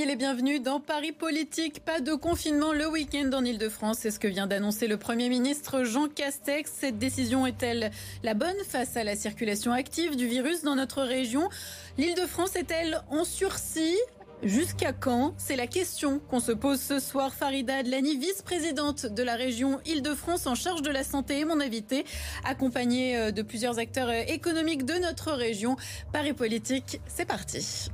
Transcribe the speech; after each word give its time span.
Soyez 0.00 0.16
les 0.16 0.60
dans 0.60 0.80
Paris 0.80 1.12
Politique. 1.12 1.84
Pas 1.84 2.00
de 2.00 2.14
confinement 2.14 2.72
le 2.72 2.88
week-end 2.88 3.28
en 3.34 3.44
Ile-de-France. 3.44 3.98
C'est 4.00 4.10
ce 4.10 4.18
que 4.18 4.28
vient 4.28 4.46
d'annoncer 4.46 4.86
le 4.86 4.96
Premier 4.96 5.28
ministre 5.28 5.84
Jean 5.84 6.08
Castex. 6.08 6.72
Cette 6.74 6.96
décision 6.96 7.46
est-elle 7.46 7.90
la 8.22 8.32
bonne 8.32 8.56
face 8.66 8.96
à 8.96 9.04
la 9.04 9.14
circulation 9.14 9.72
active 9.72 10.16
du 10.16 10.26
virus 10.26 10.62
dans 10.62 10.74
notre 10.74 11.02
région? 11.02 11.50
L'Île-de-France 11.98 12.56
est-elle 12.56 13.02
en 13.10 13.24
sursis? 13.24 13.98
Jusqu'à 14.42 14.94
quand? 14.94 15.34
C'est 15.36 15.56
la 15.56 15.66
question 15.66 16.18
qu'on 16.30 16.40
se 16.40 16.52
pose 16.52 16.80
ce 16.80 16.98
soir. 16.98 17.34
Farida 17.34 17.76
Adlani, 17.76 18.16
vice-présidente 18.16 19.04
de 19.04 19.22
la 19.22 19.34
région 19.34 19.80
Île-de-France 19.84 20.46
en 20.46 20.54
charge 20.54 20.80
de 20.80 20.90
la 20.90 21.04
santé, 21.04 21.40
est 21.40 21.44
mon 21.44 21.60
invité, 21.60 22.06
accompagnée 22.46 23.18
euh, 23.18 23.32
de 23.32 23.42
plusieurs 23.42 23.78
acteurs 23.78 24.08
euh, 24.08 24.22
économiques 24.28 24.86
de 24.86 24.94
notre 24.94 25.32
région. 25.32 25.76
Paris 26.10 26.32
Politique, 26.32 27.02
c'est 27.06 27.26
parti. 27.26 27.90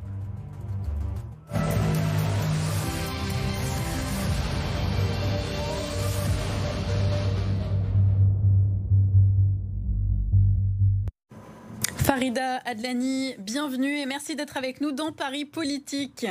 Farida 12.06 12.58
Adlani, 12.64 13.34
bienvenue 13.40 13.98
et 13.98 14.06
merci 14.06 14.36
d'être 14.36 14.56
avec 14.56 14.80
nous 14.80 14.92
dans 14.92 15.10
Paris 15.10 15.44
Politique. 15.44 16.24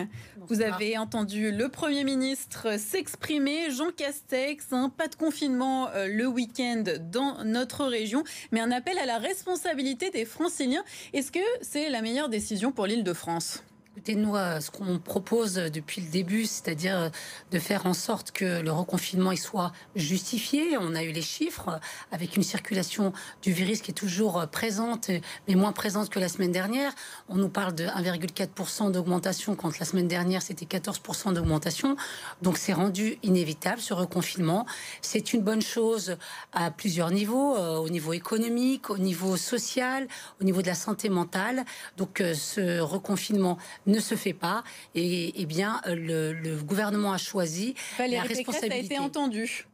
Vous 0.47 0.61
avez 0.61 0.97
entendu 0.97 1.51
le 1.51 1.67
Premier 1.67 2.05
ministre 2.05 2.79
s'exprimer, 2.79 3.69
Jean 3.71 3.91
Castex, 3.91 4.71
hein, 4.71 4.89
pas 4.97 5.09
de 5.09 5.15
confinement 5.15 5.89
euh, 5.89 6.07
le 6.07 6.27
week-end 6.27 6.85
dans 7.11 7.43
notre 7.43 7.83
région, 7.83 8.23
mais 8.53 8.61
un 8.61 8.71
appel 8.71 8.97
à 8.97 9.05
la 9.05 9.17
responsabilité 9.17 10.11
des 10.11 10.23
franciliens. 10.23 10.85
Est-ce 11.11 11.33
que 11.33 11.39
c'est 11.59 11.89
la 11.89 12.01
meilleure 12.01 12.29
décision 12.29 12.71
pour 12.71 12.85
l'île 12.85 13.03
de 13.03 13.13
France 13.13 13.61
Écoutez, 13.97 14.15
nous, 14.15 14.35
euh, 14.35 14.59
ce 14.59 14.71
qu'on 14.71 14.99
propose 14.99 15.53
depuis 15.53 16.01
le 16.01 16.09
début, 16.09 16.45
c'est-à-dire 16.45 16.97
euh, 16.97 17.09
de 17.51 17.59
faire 17.59 17.85
en 17.85 17.93
sorte 17.93 18.31
que 18.31 18.59
le 18.61 18.69
reconfinement 18.69 19.31
il 19.31 19.37
soit 19.37 19.71
justifié. 19.95 20.77
On 20.77 20.95
a 20.95 21.03
eu 21.03 21.13
les 21.13 21.21
chiffres 21.21 21.79
avec 22.11 22.35
une 22.35 22.43
circulation 22.43 23.13
du 23.41 23.53
virus 23.53 23.81
qui 23.81 23.91
est 23.91 23.93
toujours 23.93 24.37
euh, 24.37 24.47
présente, 24.47 25.09
mais 25.47 25.55
moins 25.55 25.71
présente 25.71 26.09
que 26.09 26.19
la 26.19 26.27
semaine 26.27 26.51
dernière. 26.51 26.91
On 27.29 27.35
nous 27.35 27.47
parle 27.47 27.73
de 27.73 27.85
1,4% 27.85 28.91
d'augmentation 28.91 29.55
quand 29.55 29.79
la 29.79 29.85
semaine 29.85 30.09
dernière 30.09 30.41
c'était 30.41 30.65
14% 30.65 31.31
d'augmentation. 31.31 31.95
Donc 32.41 32.57
c'est 32.57 32.73
rendu 32.73 33.17
inévitable 33.23 33.79
ce 33.79 33.93
reconfinement. 33.93 34.65
C'est 35.01 35.31
une 35.31 35.41
bonne 35.41 35.61
chose 35.61 36.17
à 36.51 36.69
plusieurs 36.69 37.11
niveaux, 37.11 37.55
au 37.55 37.87
niveau 37.87 38.11
économique, 38.11 38.89
au 38.89 38.97
niveau 38.97 39.37
social, 39.37 40.09
au 40.41 40.43
niveau 40.43 40.61
de 40.61 40.67
la 40.67 40.75
santé 40.75 41.07
mentale. 41.07 41.63
Donc 41.95 42.21
ce 42.33 42.81
reconfinement 42.81 43.57
ne 43.85 43.99
se 43.99 44.15
fait 44.15 44.33
pas. 44.33 44.63
Et, 44.93 45.33
eh 45.41 45.45
bien, 45.45 45.81
le, 45.85 46.61
gouvernement 46.61 47.13
a 47.13 47.17
choisi 47.17 47.75
la 47.99 48.21
responsabilité. 48.21 48.73
a 48.73 48.77
été 48.79 48.99
entendu. 48.99 49.65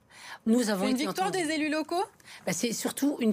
Nous 0.45 0.69
avons 0.69 0.87
une 0.87 0.97
victoire 0.97 1.31
des 1.31 1.49
élus 1.51 1.69
locaux? 1.69 2.03
Bah, 2.45 2.53
c'est 2.53 2.73
surtout 2.73 3.17
une, 3.19 3.31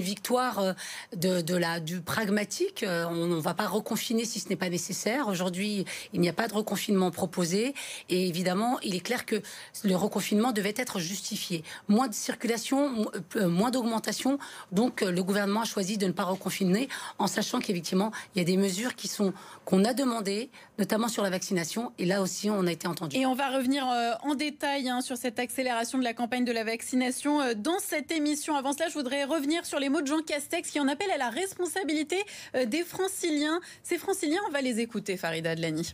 victoire 0.00 0.58
euh, 0.58 0.72
de, 1.14 1.56
la, 1.56 1.80
du 1.80 2.00
pragmatique. 2.00 2.82
Euh, 2.82 3.06
on 3.08 3.26
ne 3.26 3.40
va 3.40 3.54
pas 3.54 3.66
reconfiner 3.66 4.24
si 4.24 4.40
ce 4.40 4.48
n'est 4.48 4.56
pas 4.56 4.68
nécessaire. 4.68 5.28
Aujourd'hui, 5.28 5.84
il 6.12 6.20
n'y 6.20 6.28
a 6.28 6.32
pas 6.32 6.48
de 6.48 6.54
reconfinement 6.54 7.10
proposé. 7.10 7.74
Et 8.08 8.28
évidemment, 8.28 8.78
il 8.82 8.94
est 8.94 9.00
clair 9.00 9.24
que 9.24 9.40
le 9.84 9.96
reconfinement 9.96 10.52
devait 10.52 10.74
être 10.76 10.98
justifié. 10.98 11.64
Moins 11.88 12.08
de 12.08 12.14
circulation, 12.14 13.10
euh, 13.36 13.48
moins 13.48 13.70
d'augmentation. 13.70 14.38
Donc, 14.72 15.00
le 15.00 15.22
gouvernement 15.22 15.62
a 15.62 15.66
choisi 15.66 15.96
de 15.96 16.06
ne 16.06 16.12
pas 16.12 16.24
reconfiner 16.24 16.88
en 17.18 17.26
sachant 17.26 17.60
qu'effectivement, 17.60 18.12
il 18.34 18.38
y 18.38 18.42
a 18.42 18.44
des 18.44 18.56
mesures 18.56 18.94
qui 18.94 19.08
sont 19.08 19.32
qu'on 19.64 19.84
a 19.84 19.94
demandées, 19.94 20.50
notamment 20.78 21.08
sur 21.08 21.22
la 21.22 21.30
vaccination. 21.30 21.92
Et 21.98 22.04
là 22.04 22.20
aussi, 22.22 22.50
on 22.50 22.66
a 22.66 22.72
été 22.72 22.88
entendu. 22.88 23.16
Et 23.16 23.24
on 23.26 23.34
va 23.34 23.48
revenir 23.50 23.86
en 24.22 24.34
détail 24.34 24.88
hein, 24.88 25.00
sur 25.00 25.16
cette 25.16 25.38
accélération 25.38 25.98
de 25.98 26.04
la 26.04 26.12
campagne 26.12 26.29
de 26.38 26.52
la 26.52 26.62
vaccination 26.62 27.40
dans 27.56 27.80
cette 27.80 28.12
émission. 28.12 28.54
Avant 28.54 28.72
cela, 28.72 28.88
je 28.88 28.94
voudrais 28.94 29.24
revenir 29.24 29.66
sur 29.66 29.80
les 29.80 29.88
mots 29.88 30.00
de 30.00 30.06
Jean 30.06 30.22
Castex 30.24 30.70
qui 30.70 30.78
en 30.78 30.86
appelle 30.86 31.10
à 31.10 31.18
la 31.18 31.28
responsabilité 31.28 32.16
euh, 32.54 32.66
des 32.66 32.84
franciliens. 32.84 33.60
Ces 33.82 33.98
franciliens, 33.98 34.38
on 34.48 34.52
va 34.52 34.60
les 34.60 34.78
écouter, 34.78 35.16
Farida 35.16 35.50
Adlani. 35.50 35.92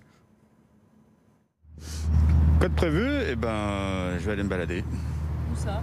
Code 2.61 2.75
prévu, 2.75 3.09
eh 3.31 3.35
ben, 3.35 4.19
je 4.19 4.27
vais 4.27 4.33
aller 4.33 4.43
me 4.43 4.49
balader. 4.49 4.85
Où 5.53 5.57
ça? 5.57 5.83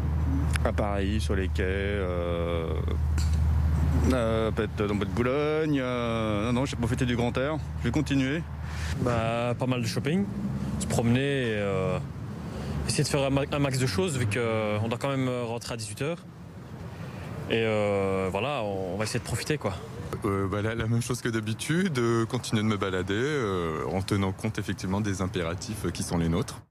À 0.63 0.71
Paris, 0.71 1.19
sur 1.19 1.35
les 1.35 1.47
quais. 1.47 1.63
Euh, 1.63 2.73
euh, 4.13 4.51
peut-être 4.51 4.85
dans 4.85 4.95
de 4.95 5.05
Boulogne. 5.05 5.79
non, 5.79 6.53
non, 6.53 6.65
j'ai 6.65 6.75
profité 6.75 7.05
du 7.05 7.15
grand 7.15 7.35
air. 7.37 7.57
Je 7.79 7.85
vais 7.85 7.91
continuer. 7.91 8.43
Bah, 9.01 9.55
pas 9.57 9.65
mal 9.65 9.81
de 9.81 9.87
shopping, 9.87 10.25
se 10.79 10.85
promener, 10.85 11.59
essayer 12.87 13.03
de 13.03 13.09
faire 13.09 13.23
un 13.23 13.59
max 13.59 13.79
de 13.79 13.87
choses 13.87 14.17
vu 14.17 14.25
qu'on 14.25 14.87
doit 14.87 14.97
quand 14.99 15.09
même 15.09 15.29
rentrer 15.29 15.73
à 15.73 15.77
18h. 15.77 16.17
Et 17.49 17.63
euh, 17.65 18.29
voilà, 18.31 18.63
on 18.63 18.97
va 18.97 19.03
essayer 19.03 19.19
de 19.19 19.25
profiter 19.25 19.57
quoi. 19.57 19.73
Euh, 20.25 20.47
bah, 20.47 20.61
la, 20.61 20.75
même 20.75 21.01
chose 21.01 21.21
que 21.21 21.29
d'habitude, 21.29 21.97
euh, 21.99 22.25
continuer 22.25 22.61
de 22.61 22.67
me 22.67 22.77
balader 22.77 23.83
en 23.91 24.01
tenant 24.01 24.31
compte 24.31 24.57
effectivement 24.59 25.01
des 25.01 25.21
impératifs 25.21 25.91
qui 25.91 26.03
sont 26.03 26.17
les 26.17 26.29
nôtres. 26.29 26.61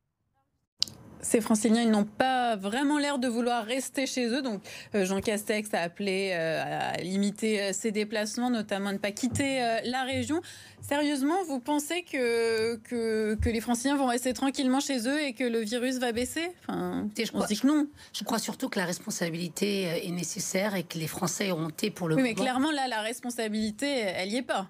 Ces 1.33 1.41
franciliens, 1.41 1.81
ils 1.81 1.91
n'ont 1.91 2.05
pas 2.05 2.57
vraiment 2.57 2.99
l'air 2.99 3.19
de 3.19 3.27
vouloir 3.27 3.65
rester 3.65 4.07
chez 4.07 4.27
eux. 4.27 4.43
Donc, 4.43 4.61
Jean 4.93 5.23
Castex 5.23 5.73
a 5.73 5.81
appelé 5.81 6.33
à 6.33 6.99
limiter 6.99 7.73
ses 7.73 7.91
déplacements, 7.91 8.51
notamment 8.51 8.91
à 8.91 8.93
ne 8.93 8.99
pas 8.99 9.13
quitter 9.13 9.81
la 9.85 10.03
région. 10.03 10.43
Sérieusement, 10.83 11.37
vous 11.49 11.59
pensez 11.59 12.03
que, 12.03 12.77
que, 12.77 13.49
les 13.49 13.61
franciliens 13.63 13.97
vont 13.97 14.09
rester 14.09 14.35
tranquillement 14.35 14.81
chez 14.81 15.09
eux 15.09 15.23
et 15.23 15.33
que 15.33 15.45
le 15.45 15.61
virus 15.61 15.99
va 15.99 16.13
baisser? 16.13 16.51
Enfin, 16.69 17.09
je 17.17 17.31
crois, 17.31 17.47
que 17.47 17.67
non. 17.67 17.87
Je 18.13 18.25
crois 18.25 18.39
surtout 18.39 18.69
que 18.69 18.79
la 18.79 18.85
responsabilité 18.85 19.89
euh, 19.89 20.07
est 20.07 20.11
nécessaire 20.11 20.75
et 20.75 20.83
que 20.83 20.99
les 20.99 21.07
Français 21.07 21.51
ont 21.53 21.71
été 21.71 21.91
pour 21.91 22.09
le 22.09 22.17
oui, 22.17 22.23
mais 22.23 22.35
clairement, 22.35 22.73
là, 22.73 22.89
la 22.89 23.01
responsabilité, 23.01 23.87
elle 23.87 24.29
n'y 24.29 24.37
est 24.37 24.43
pas 24.43 24.69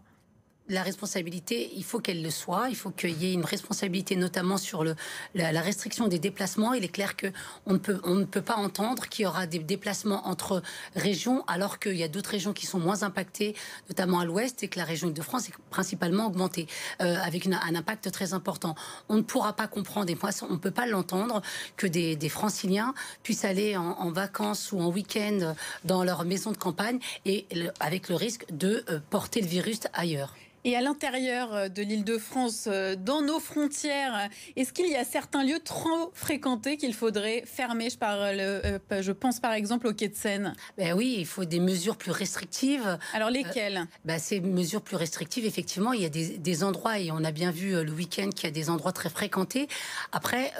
la 0.72 0.82
responsabilité, 0.82 1.70
il 1.76 1.84
faut 1.84 2.00
qu'elle 2.00 2.22
le 2.22 2.30
soit. 2.30 2.68
Il 2.70 2.76
faut 2.76 2.90
qu'il 2.90 3.22
y 3.22 3.26
ait 3.26 3.32
une 3.32 3.44
responsabilité, 3.44 4.16
notamment 4.16 4.56
sur 4.56 4.84
la, 5.34 5.60
restriction 5.60 6.08
des 6.08 6.18
déplacements. 6.18 6.72
Il 6.72 6.84
est 6.84 6.88
clair 6.88 7.14
qu'on 7.16 7.74
ne 7.74 8.24
peut, 8.24 8.40
pas 8.40 8.56
entendre 8.56 9.08
qu'il 9.08 9.24
y 9.24 9.26
aura 9.26 9.46
des 9.46 9.58
déplacements 9.58 10.26
entre 10.26 10.62
régions, 10.96 11.44
alors 11.46 11.78
qu'il 11.78 11.96
y 11.96 12.02
a 12.02 12.08
d'autres 12.08 12.30
régions 12.30 12.52
qui 12.52 12.66
sont 12.66 12.80
moins 12.80 13.02
impactées, 13.02 13.54
notamment 13.88 14.20
à 14.20 14.24
l'ouest, 14.24 14.62
et 14.62 14.68
que 14.68 14.78
la 14.78 14.84
région 14.84 15.10
de 15.10 15.22
France 15.22 15.48
est 15.48 15.54
principalement 15.70 16.26
augmentée, 16.26 16.66
euh, 17.00 17.16
avec 17.22 17.46
un 17.46 17.74
impact 17.74 18.10
très 18.10 18.32
important. 18.32 18.74
On 19.08 19.16
ne 19.16 19.22
pourra 19.22 19.52
pas 19.54 19.66
comprendre, 19.66 20.10
et 20.10 20.16
on 20.48 20.52
ne 20.52 20.58
peut 20.58 20.70
pas 20.70 20.86
l'entendre, 20.86 21.42
que 21.76 21.86
des, 21.86 22.16
franciliens 22.28 22.94
puissent 23.22 23.44
aller 23.44 23.76
en, 23.76 24.10
vacances 24.10 24.72
ou 24.72 24.80
en 24.80 24.88
week-end 24.88 25.54
dans 25.84 26.02
leur 26.02 26.24
maison 26.24 26.50
de 26.50 26.56
campagne, 26.56 26.98
et 27.26 27.46
avec 27.78 28.08
le 28.08 28.14
risque 28.14 28.46
de 28.50 28.84
euh, 28.88 29.00
porter 29.10 29.40
le 29.40 29.46
virus 29.46 29.80
ailleurs. 29.92 30.34
Et 30.64 30.76
à 30.76 30.80
l'intérieur 30.80 31.52
euh, 31.52 31.68
de 31.68 31.82
l'île 31.82 32.04
de 32.04 32.18
France, 32.18 32.68
euh, 32.68 32.94
dans 32.94 33.20
nos 33.20 33.40
frontières, 33.40 34.28
est-ce 34.54 34.72
qu'il 34.72 34.88
y 34.88 34.94
a 34.94 35.04
certains 35.04 35.42
lieux 35.42 35.58
trop 35.58 36.12
fréquentés 36.14 36.76
qu'il 36.76 36.94
faudrait 36.94 37.42
fermer? 37.46 37.90
Je, 37.90 37.98
parle, 37.98 38.20
euh, 38.22 38.78
je 39.00 39.10
pense 39.10 39.40
par 39.40 39.54
exemple 39.54 39.88
au 39.88 39.92
quai 39.92 40.06
de 40.06 40.14
Seine. 40.14 40.54
Ben 40.78 40.92
oui, 40.92 41.16
il 41.18 41.26
faut 41.26 41.44
des 41.44 41.58
mesures 41.58 41.96
plus 41.96 42.12
restrictives. 42.12 42.96
Alors 43.12 43.30
lesquelles? 43.30 43.88
ben 44.04 44.20
Ces 44.20 44.40
mesures 44.40 44.82
plus 44.82 44.94
restrictives, 44.94 45.44
effectivement, 45.44 45.92
il 45.94 46.02
y 46.02 46.04
a 46.04 46.08
des, 46.08 46.64
endroits, 46.64 47.00
et 47.00 47.10
on 47.10 47.24
a 47.24 47.32
bien 47.32 47.50
vu 47.50 47.82
le 47.82 47.92
week-end 47.92 48.28
qu'il 48.30 48.44
y 48.44 48.46
a 48.46 48.52
des 48.52 48.70
endroits 48.70 48.92
très 48.92 49.08
fréquentés. 49.08 49.66
Après, 50.12 50.52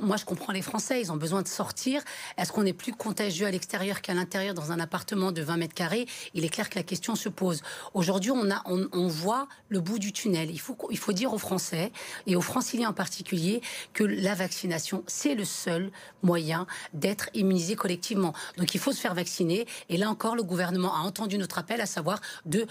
moi 0.00 0.16
je 0.16 0.24
comprends 0.24 0.52
les 0.52 0.62
Français, 0.62 1.00
ils 1.00 1.12
ont 1.12 1.16
besoin 1.16 1.42
de 1.42 1.48
sortir. 1.48 2.02
Est-ce 2.38 2.52
qu'on 2.52 2.64
est 2.64 2.72
plus 2.72 2.92
contagieux 2.92 3.46
à 3.46 3.50
l'extérieur 3.50 4.00
qu'à 4.00 4.14
l'intérieur 4.14 4.54
dans 4.54 4.72
un 4.72 4.80
appartement 4.80 5.32
de 5.32 5.42
20 5.42 5.56
mètres 5.58 5.74
carrés? 5.74 6.06
Il 6.32 6.44
est 6.44 6.48
clair 6.48 6.70
que 6.70 6.76
la 6.76 6.84
question 6.84 7.14
se 7.14 7.28
pose. 7.28 7.62
Aujourd'hui, 7.92 8.30
on, 8.30 8.50
a, 8.50 8.62
on 8.66 9.08
voit 9.08 9.33
le 9.68 9.80
bout 9.80 9.98
du 9.98 10.12
tunnel. 10.12 10.50
Il 10.50 10.60
faut, 10.60 10.76
il 10.90 10.98
faut 10.98 11.12
dire 11.12 11.32
aux 11.32 11.38
Français 11.38 11.92
et 12.26 12.36
aux 12.36 12.40
Franciliens 12.40 12.90
en 12.90 12.92
particulier 12.92 13.60
que 13.92 14.04
la 14.04 14.34
vaccination, 14.34 15.04
c'est 15.06 15.34
le 15.34 15.44
seul 15.44 15.90
moyen 16.22 16.66
d'être 16.92 17.28
immunisé 17.34 17.76
collectivement. 17.76 18.32
Donc 18.56 18.74
il 18.74 18.80
faut 18.80 18.92
se 18.92 19.00
faire 19.00 19.14
vacciner. 19.14 19.66
Et 19.88 19.96
là 19.96 20.10
encore, 20.10 20.36
le 20.36 20.42
gouvernement 20.42 20.94
a 20.94 21.00
entendu 21.00 21.38
notre 21.38 21.58
appel, 21.58 21.80
à 21.80 21.86
savoir 21.86 22.20
de 22.46 22.66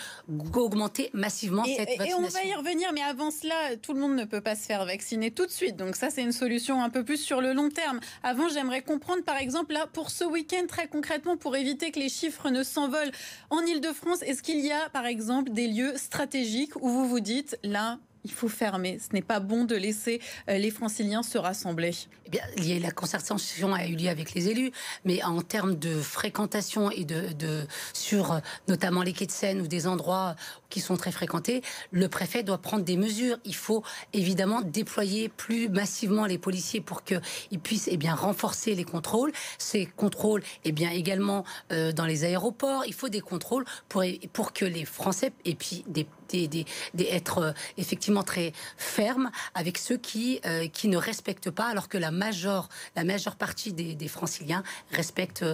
augmenter 0.53 1.09
massivement 1.13 1.63
cette 1.65 1.89
vaccination. 1.97 2.21
Et 2.21 2.25
on 2.25 2.27
va 2.27 2.43
y 2.43 2.53
revenir, 2.53 2.91
mais 2.93 3.01
avant 3.01 3.31
cela, 3.31 3.75
tout 3.81 3.93
le 3.93 3.99
monde 3.99 4.15
ne 4.15 4.25
peut 4.25 4.41
pas 4.41 4.55
se 4.55 4.65
faire 4.65 4.85
vacciner 4.85 5.31
tout 5.31 5.45
de 5.45 5.51
suite. 5.51 5.75
Donc 5.75 5.95
ça, 5.95 6.09
c'est 6.09 6.21
une 6.21 6.31
solution 6.31 6.81
un 6.81 6.89
peu 6.89 7.03
plus 7.03 7.17
sur 7.17 7.41
le 7.41 7.53
long 7.53 7.69
terme. 7.69 7.99
Avant, 8.23 8.47
j'aimerais 8.49 8.81
comprendre, 8.81 9.23
par 9.23 9.37
exemple, 9.37 9.73
là, 9.73 9.87
pour 9.87 10.09
ce 10.09 10.23
week-end, 10.23 10.65
très 10.67 10.87
concrètement, 10.87 11.37
pour 11.37 11.55
éviter 11.55 11.91
que 11.91 11.99
les 11.99 12.09
chiffres 12.09 12.49
ne 12.49 12.63
s'envolent 12.63 13.11
en 13.49 13.61
Ile-de-France, 13.61 14.21
est-ce 14.21 14.41
qu'il 14.43 14.59
y 14.59 14.71
a, 14.71 14.89
par 14.89 15.05
exemple, 15.05 15.51
des 15.51 15.67
lieux 15.67 15.97
stratégiques 15.97 16.52
où 16.81 16.89
vous 16.89 17.07
vous 17.07 17.19
dites, 17.19 17.57
là, 17.63 17.99
il 18.23 18.31
faut 18.31 18.47
fermer. 18.47 18.99
Ce 18.99 19.13
n'est 19.13 19.21
pas 19.21 19.39
bon 19.39 19.65
de 19.65 19.75
laisser 19.75 20.21
euh, 20.49 20.57
les 20.57 20.71
franciliens 20.71 21.23
se 21.23 21.37
rassembler. 21.37 21.91
Eh 22.25 22.29
bien, 22.29 22.79
la 22.79 22.91
concertation 22.91 23.37
a 23.73 23.85
eu 23.85 23.95
lieu 23.95 24.09
avec 24.09 24.33
les 24.33 24.49
élus, 24.49 24.71
mais 25.03 25.23
en 25.23 25.41
termes 25.41 25.75
de 25.75 25.99
fréquentation 25.99 26.89
et 26.89 27.03
de, 27.03 27.67
sur 27.93 28.39
notamment 28.67 29.01
les 29.01 29.13
quais 29.13 29.25
de 29.25 29.31
Seine 29.31 29.61
ou 29.61 29.67
des 29.67 29.87
endroits 29.87 30.35
qui 30.73 30.81
sont 30.81 30.97
très 30.97 31.11
fréquentées, 31.11 31.61
le 31.91 32.09
préfet 32.09 32.41
doit 32.41 32.57
prendre 32.57 32.83
des 32.83 32.97
mesures. 32.97 33.37
Il 33.45 33.53
faut 33.55 33.83
évidemment 34.11 34.61
déployer 34.61 35.29
plus 35.29 35.69
massivement 35.69 36.25
les 36.25 36.39
policiers 36.39 36.81
pour 36.81 37.03
qu'ils 37.03 37.59
puissent 37.61 37.87
eh 37.91 37.97
bien, 37.97 38.15
renforcer 38.15 38.73
les 38.73 38.83
contrôles. 38.83 39.31
Ces 39.59 39.85
contrôles, 39.85 40.41
eh 40.63 40.71
bien, 40.71 40.89
également 40.89 41.45
euh, 41.71 41.91
dans 41.91 42.05
les 42.07 42.23
aéroports, 42.23 42.85
il 42.87 42.93
faut 42.95 43.09
des 43.09 43.21
contrôles 43.21 43.65
pour, 43.87 44.03
pour 44.33 44.51
que 44.51 44.65
les 44.65 44.83
Français, 44.85 45.31
et 45.45 45.53
puis 45.53 45.85
des 45.87 46.07
des, 46.33 46.65
être 46.97 47.37
euh, 47.37 47.51
effectivement 47.77 48.23
très 48.23 48.53
ferme 48.75 49.29
avec 49.53 49.77
ceux 49.77 49.97
qui, 49.97 50.39
euh, 50.47 50.67
qui 50.67 50.87
ne 50.87 50.97
respectent 50.97 51.51
pas, 51.51 51.65
alors 51.65 51.89
que 51.89 51.97
la 51.99 52.09
majeure, 52.09 52.69
la 52.95 53.03
majeure 53.03 53.35
partie 53.35 53.71
des, 53.71 54.07
franciliens 54.07 54.63
respectent 54.91 55.45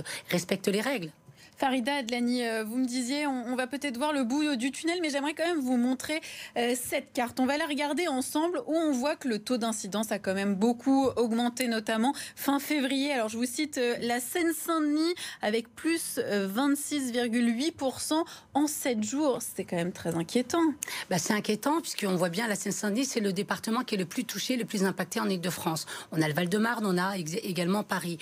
les 0.68 0.82
règles. 0.82 1.12
Farida 1.60 1.96
Adlani, 1.96 2.48
euh, 2.48 2.64
vous 2.64 2.78
me 2.78 2.86
disiez, 2.86 3.28
on, 3.28 3.54
va 3.58 3.68
peut-être 3.68 3.98
voir 3.98 4.14
le 4.14 4.24
bout 4.24 4.56
du 4.56 4.72
tunnel, 4.72 5.00
mais 5.02 5.10
j'aimerais 5.10 5.34
quand 5.34 5.46
même 5.46 5.60
vous 5.60 5.76
montrer 5.76 6.22
euh, 6.58 6.74
cette 6.82 7.12
carte. 7.12 7.42
On 7.42 7.46
va 7.46 7.58
la 7.58 7.66
regarder 7.66 8.08
ensemble 8.08 8.62
où 8.66 8.74
on 8.74 8.94
voit 8.94 9.18
que 9.18 9.28
le 9.28 9.40
taux 9.40 9.58
d'incidence 9.58 10.14
a 10.14 10.20
quand 10.20 10.34
même 10.34 10.56
beaucoup 10.56 11.08
augmenté, 11.18 11.68
notamment 11.68 12.14
fin 12.38 12.60
février. 12.60 13.12
Alors 13.12 13.28
je 13.28 13.38
vous 13.38 13.46
cite 13.46 13.78
euh, 13.78 13.98
la 14.00 14.22
Seine-Saint-Denis 14.22 15.14
avec 15.42 15.68
plus 15.76 16.18
26,8% 16.18 18.24
en 18.54 18.68
7 18.68 19.04
jours. 19.04 19.40
C'est 19.42 19.66
quand 19.66 19.76
même 19.76 19.92
très 19.92 20.16
inquiétant. 20.16 20.64
Bah, 21.10 21.18
c'est 21.18 21.34
inquiétant 21.34 21.82
puisqu'on 21.82 22.16
voit 22.16 22.30
bien 22.30 22.48
la 22.48 22.56
Seine-Saint-Denis, 22.56 23.04
c'est 23.04 23.20
le 23.20 23.34
département 23.34 23.84
qui 23.84 23.96
est 23.96 23.98
le 23.98 24.06
plus 24.06 24.24
touché, 24.24 24.56
le 24.56 24.64
plus 24.64 24.86
impacté 24.86 25.20
en 25.20 25.28
Ile-de-France. 25.28 25.88
On 26.14 26.22
a 26.22 26.28
le 26.30 26.34
Val-de-Marne, 26.34 26.86
on 26.86 26.98
a 26.98 27.18
également 27.18 27.84
Paris. 27.84 28.18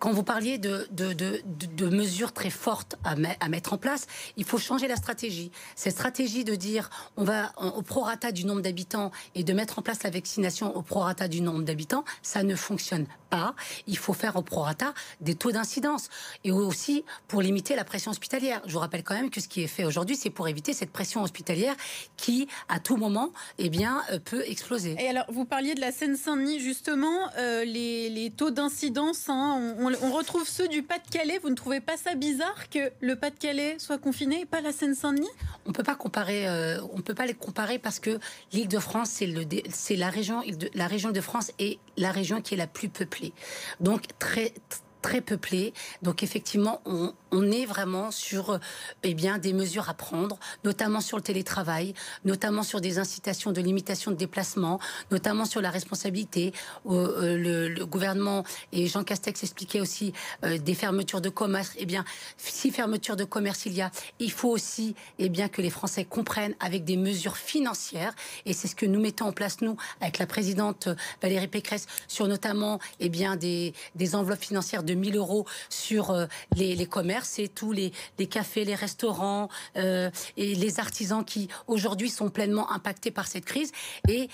Quand 0.00 0.12
vous 0.12 0.22
parliez 0.22 0.56
de, 0.56 0.88
de, 0.92 1.12
de, 1.12 1.88
mesures 1.88 2.32
très 2.32 2.48
fortes 2.48 2.96
à, 3.04 3.14
mettre 3.48 3.74
en 3.74 3.78
place, 3.78 4.06
il 4.38 4.44
faut 4.44 4.56
changer 4.56 4.88
la 4.88 4.96
stratégie. 4.96 5.52
Cette 5.76 5.92
stratégie 5.92 6.42
de 6.42 6.54
dire 6.54 6.88
on 7.18 7.24
va 7.24 7.52
au 7.58 7.82
prorata 7.82 8.32
du 8.32 8.46
nombre 8.46 8.62
d'habitants 8.62 9.10
et 9.34 9.44
de 9.44 9.52
mettre 9.52 9.78
en 9.78 9.82
place 9.82 10.02
la 10.02 10.08
vaccination 10.08 10.74
au 10.74 10.80
prorata 10.80 11.28
du 11.28 11.42
nombre 11.42 11.64
d'habitants, 11.64 12.04
ça 12.22 12.42
ne 12.42 12.56
fonctionne 12.56 13.06
pas. 13.28 13.54
Il 13.86 13.98
faut 13.98 14.14
faire 14.14 14.36
au 14.36 14.42
prorata 14.42 14.94
des 15.20 15.34
taux 15.34 15.52
d'incidence 15.52 16.08
et 16.44 16.50
aussi 16.50 17.04
pour 17.28 17.42
limiter 17.42 17.76
la 17.76 17.84
pression 17.84 18.10
hospitalière. 18.10 18.62
Je 18.66 18.72
vous 18.72 18.78
rappelle 18.78 19.04
quand 19.04 19.14
même 19.14 19.30
que 19.30 19.40
ce 19.40 19.48
qui 19.48 19.62
est 19.62 19.66
fait 19.68 19.84
aujourd'hui, 19.84 20.16
c'est 20.16 20.30
pour 20.30 20.48
éviter 20.48 20.72
cette 20.72 20.90
pression 20.90 21.22
hospitalière 21.22 21.74
qui, 22.16 22.48
à 22.68 22.80
tout 22.80 22.96
moment, 22.96 23.32
eh 23.58 23.68
bien, 23.68 24.02
euh, 24.10 24.18
peut 24.18 24.42
exploser. 24.46 24.96
Et 24.98 25.08
alors, 25.08 25.26
vous 25.28 25.44
parliez 25.44 25.74
de 25.74 25.80
la 25.80 25.92
Seine-Saint-Denis, 25.92 26.60
justement, 26.60 27.30
euh, 27.38 27.64
les, 27.64 28.32
taux 28.36 28.50
d'incidence, 28.50 29.28
hein, 29.28 29.74
on, 29.78 29.89
retrouve 29.96 30.48
ceux 30.48 30.68
du 30.68 30.82
Pas-de-Calais. 30.82 31.38
Vous 31.42 31.50
ne 31.50 31.54
trouvez 31.54 31.80
pas 31.80 31.96
ça 31.96 32.14
bizarre 32.14 32.68
que 32.70 32.90
le 33.00 33.16
Pas-de-Calais 33.16 33.78
soit 33.78 33.98
confiné 33.98 34.42
et 34.42 34.46
pas 34.46 34.60
la 34.60 34.72
Seine-Saint-Denis? 34.72 35.28
On 35.66 35.72
peut 35.72 35.82
pas 35.82 35.94
comparer. 35.94 36.48
Euh, 36.48 36.80
on 36.92 37.00
peut 37.00 37.14
pas 37.14 37.26
les 37.26 37.34
comparer 37.34 37.78
parce 37.78 38.00
que 38.00 38.18
l'Île-de-France, 38.52 39.10
c'est 39.10 39.32
c'est 39.70 39.96
la 39.96 40.10
région, 40.10 40.42
la 40.74 40.86
région 40.86 41.10
de 41.10 41.20
France 41.20 41.52
est 41.58 41.78
la 41.96 42.10
région 42.10 42.40
qui 42.40 42.54
est 42.54 42.58
la 42.58 42.66
plus 42.66 42.88
peuplée. 42.88 43.32
Donc 43.80 44.02
très 44.18 44.54
très 45.02 45.20
peuplée. 45.20 45.72
Donc 46.02 46.22
effectivement, 46.22 46.80
on, 46.84 47.12
on 47.32 47.50
est 47.50 47.64
vraiment 47.64 48.10
sur 48.10 48.58
eh 49.02 49.14
bien, 49.14 49.38
des 49.38 49.52
mesures 49.52 49.88
à 49.88 49.94
prendre, 49.94 50.38
notamment 50.64 51.00
sur 51.00 51.16
le 51.16 51.22
télétravail, 51.22 51.94
notamment 52.24 52.62
sur 52.62 52.80
des 52.80 52.98
incitations 52.98 53.52
de 53.52 53.60
limitation 53.60 54.10
de 54.10 54.16
déplacement, 54.16 54.80
notamment 55.10 55.44
sur 55.44 55.60
la 55.60 55.70
responsabilité. 55.70 56.52
Euh, 56.86 57.36
le, 57.36 57.86
gouvernement 57.86 58.44
et 58.72 58.86
Jean 58.86 59.04
Castex 59.04 59.42
expliquait 59.42 59.80
aussi 59.80 60.12
euh, 60.44 60.58
des 60.58 60.74
fermetures 60.74 61.20
de 61.20 61.28
commerce. 61.28 61.72
Eh 61.78 61.86
bien, 61.86 62.04
si 62.36 62.70
fermeture 62.70 63.16
de 63.16 63.24
commerce 63.24 63.66
il 63.66 63.72
y 63.72 63.80
a, 63.80 63.90
il 64.18 64.30
faut 64.30 64.50
aussi 64.50 64.94
eh 65.18 65.28
bien, 65.28 65.48
que 65.48 65.62
les 65.62 65.70
Français 65.70 66.04
comprennent 66.04 66.54
avec 66.60 66.84
des 66.84 66.96
mesures 66.96 67.36
financières. 67.36 68.14
Et 68.44 68.52
c'est 68.52 68.68
ce 68.68 68.76
que 68.76 68.86
nous 68.86 69.00
mettons 69.00 69.26
en 69.26 69.32
place, 69.32 69.60
nous, 69.60 69.76
avec 70.00 70.18
la 70.18 70.26
présidente 70.26 70.88
Valérie 71.22 71.48
Pécresse, 71.48 71.86
sur 72.06 72.28
notamment 72.28 72.78
eh 73.00 73.08
bien, 73.08 73.36
des, 73.36 73.74
enveloppes 74.14 74.42
financières 74.42 74.82
de 74.82 74.94
1000 74.94 75.16
euros 75.16 75.46
sur 75.68 76.10
euh, 76.10 76.26
les 76.56 76.86
commerces 76.86 77.19
c'est 77.24 77.48
tous 77.48 77.72
les, 77.72 77.92
cafés, 78.28 78.64
les 78.64 78.74
restaurants 78.74 79.48
euh, 79.76 80.10
et 80.36 80.54
les 80.54 80.80
artisans 80.80 81.24
qui 81.24 81.48
aujourd'hui 81.66 82.10
sont 82.10 82.30
pleinement 82.30 82.70
impactés 82.70 83.10
par 83.10 83.26
cette 83.26 83.44
crise. 83.44 83.72
Et 84.08 84.28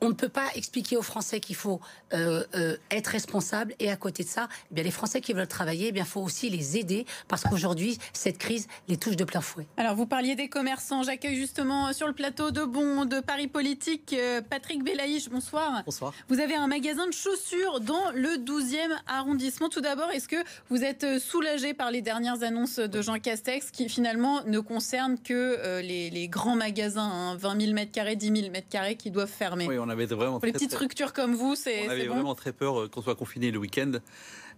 on 0.00 0.08
ne 0.08 0.14
peut 0.14 0.28
pas 0.28 0.48
expliquer 0.54 0.96
aux 0.96 1.02
Français 1.02 1.40
qu'il 1.40 1.56
faut 1.56 1.80
euh, 2.12 2.44
euh, 2.54 2.76
être 2.90 3.08
responsable 3.08 3.74
et 3.78 3.90
à 3.90 3.96
côté 3.96 4.24
de 4.24 4.28
ça, 4.28 4.48
eh 4.70 4.74
bien 4.74 4.84
les 4.84 4.90
Français 4.90 5.20
qui 5.20 5.32
veulent 5.32 5.46
travailler, 5.46 5.88
eh 5.88 5.92
bien 5.92 6.04
faut 6.04 6.20
aussi 6.20 6.50
les 6.50 6.78
aider 6.78 7.06
parce 7.28 7.42
qu'aujourd'hui 7.42 7.98
cette 8.12 8.38
crise 8.38 8.66
les 8.88 8.96
touche 8.96 9.16
de 9.16 9.24
plein 9.24 9.40
fouet. 9.40 9.66
Alors 9.76 9.94
vous 9.94 10.06
parliez 10.06 10.34
des 10.34 10.48
commerçants, 10.48 11.02
j'accueille 11.02 11.36
justement 11.36 11.92
sur 11.92 12.06
le 12.06 12.12
plateau 12.12 12.50
de 12.50 12.64
Bon 12.64 13.04
de 13.04 13.20
Paris 13.20 13.48
Politique 13.48 14.14
Patrick 14.48 14.82
Belaïch. 14.82 15.28
Bonsoir. 15.28 15.82
Bonsoir. 15.84 16.12
Vous 16.28 16.40
avez 16.40 16.54
un 16.54 16.66
magasin 16.66 17.06
de 17.06 17.12
chaussures 17.12 17.80
dans 17.80 18.10
le 18.14 18.36
12e 18.36 18.96
arrondissement. 19.06 19.68
Tout 19.68 19.80
d'abord, 19.80 20.10
est-ce 20.10 20.28
que 20.28 20.42
vous 20.68 20.82
êtes 20.82 21.18
soulagé 21.18 21.74
par 21.74 21.90
les 21.90 22.02
dernières 22.02 22.42
annonces 22.42 22.78
de 22.78 23.02
Jean 23.02 23.18
Castex 23.18 23.70
qui 23.70 23.88
finalement 23.88 24.42
ne 24.44 24.60
concernent 24.60 25.18
que 25.18 25.32
euh, 25.34 25.82
les, 25.82 26.10
les, 26.10 26.28
grands 26.28 26.56
magasins, 26.56 27.36
20 27.36 27.60
000 27.60 27.72
mètres 27.74 27.92
carrés, 27.92 28.16
10 28.16 28.40
000 28.40 28.50
mètres 28.50 28.68
carrés 28.68 28.96
qui 28.96 29.10
doivent 29.10 29.28
fermer? 29.28 29.66
Oui, 29.66 29.78
on 29.78 29.88
avait 29.90 30.06
vraiment. 30.06 30.38
Pour 30.38 30.46
les 30.46 30.52
petites 30.52 30.72
structures 30.72 31.12
comme 31.12 31.34
vous, 31.34 31.54
c'est. 31.54 31.86
On 31.86 31.90
avait 31.90 32.06
vraiment 32.06 32.34
très 32.34 32.52
peur 32.52 32.80
euh, 32.80 32.88
qu'on 32.88 33.02
soit 33.02 33.14
confiné 33.16 33.50
le 33.50 33.58
week-end. 33.58 33.92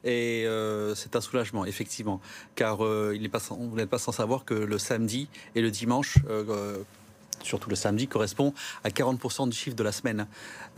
Et 0.05 0.44
euh, 0.46 0.94
c'est 0.94 1.14
un 1.14 1.20
soulagement, 1.20 1.64
effectivement, 1.64 2.20
car 2.56 2.84
euh, 2.84 3.17
il 3.19 3.31
pas, 3.31 3.38
vous 3.50 3.76
n'êtes 3.76 3.88
pas 3.88 3.99
sans 3.99 4.12
savoir 4.12 4.44
que 4.44 4.55
le 4.55 4.79
samedi 4.79 5.29
et 5.55 5.61
le 5.61 5.70
dimanche, 5.70 6.19
euh, 6.29 6.79
surtout 7.43 7.70
le 7.70 7.76
samedi, 7.76 8.08
correspond 8.08 8.52
à 8.82 8.88
40% 8.88 9.49
du 9.49 9.56
chiffre 9.56 9.76
de 9.76 9.82
la 9.84 9.93
semaine 9.93 10.26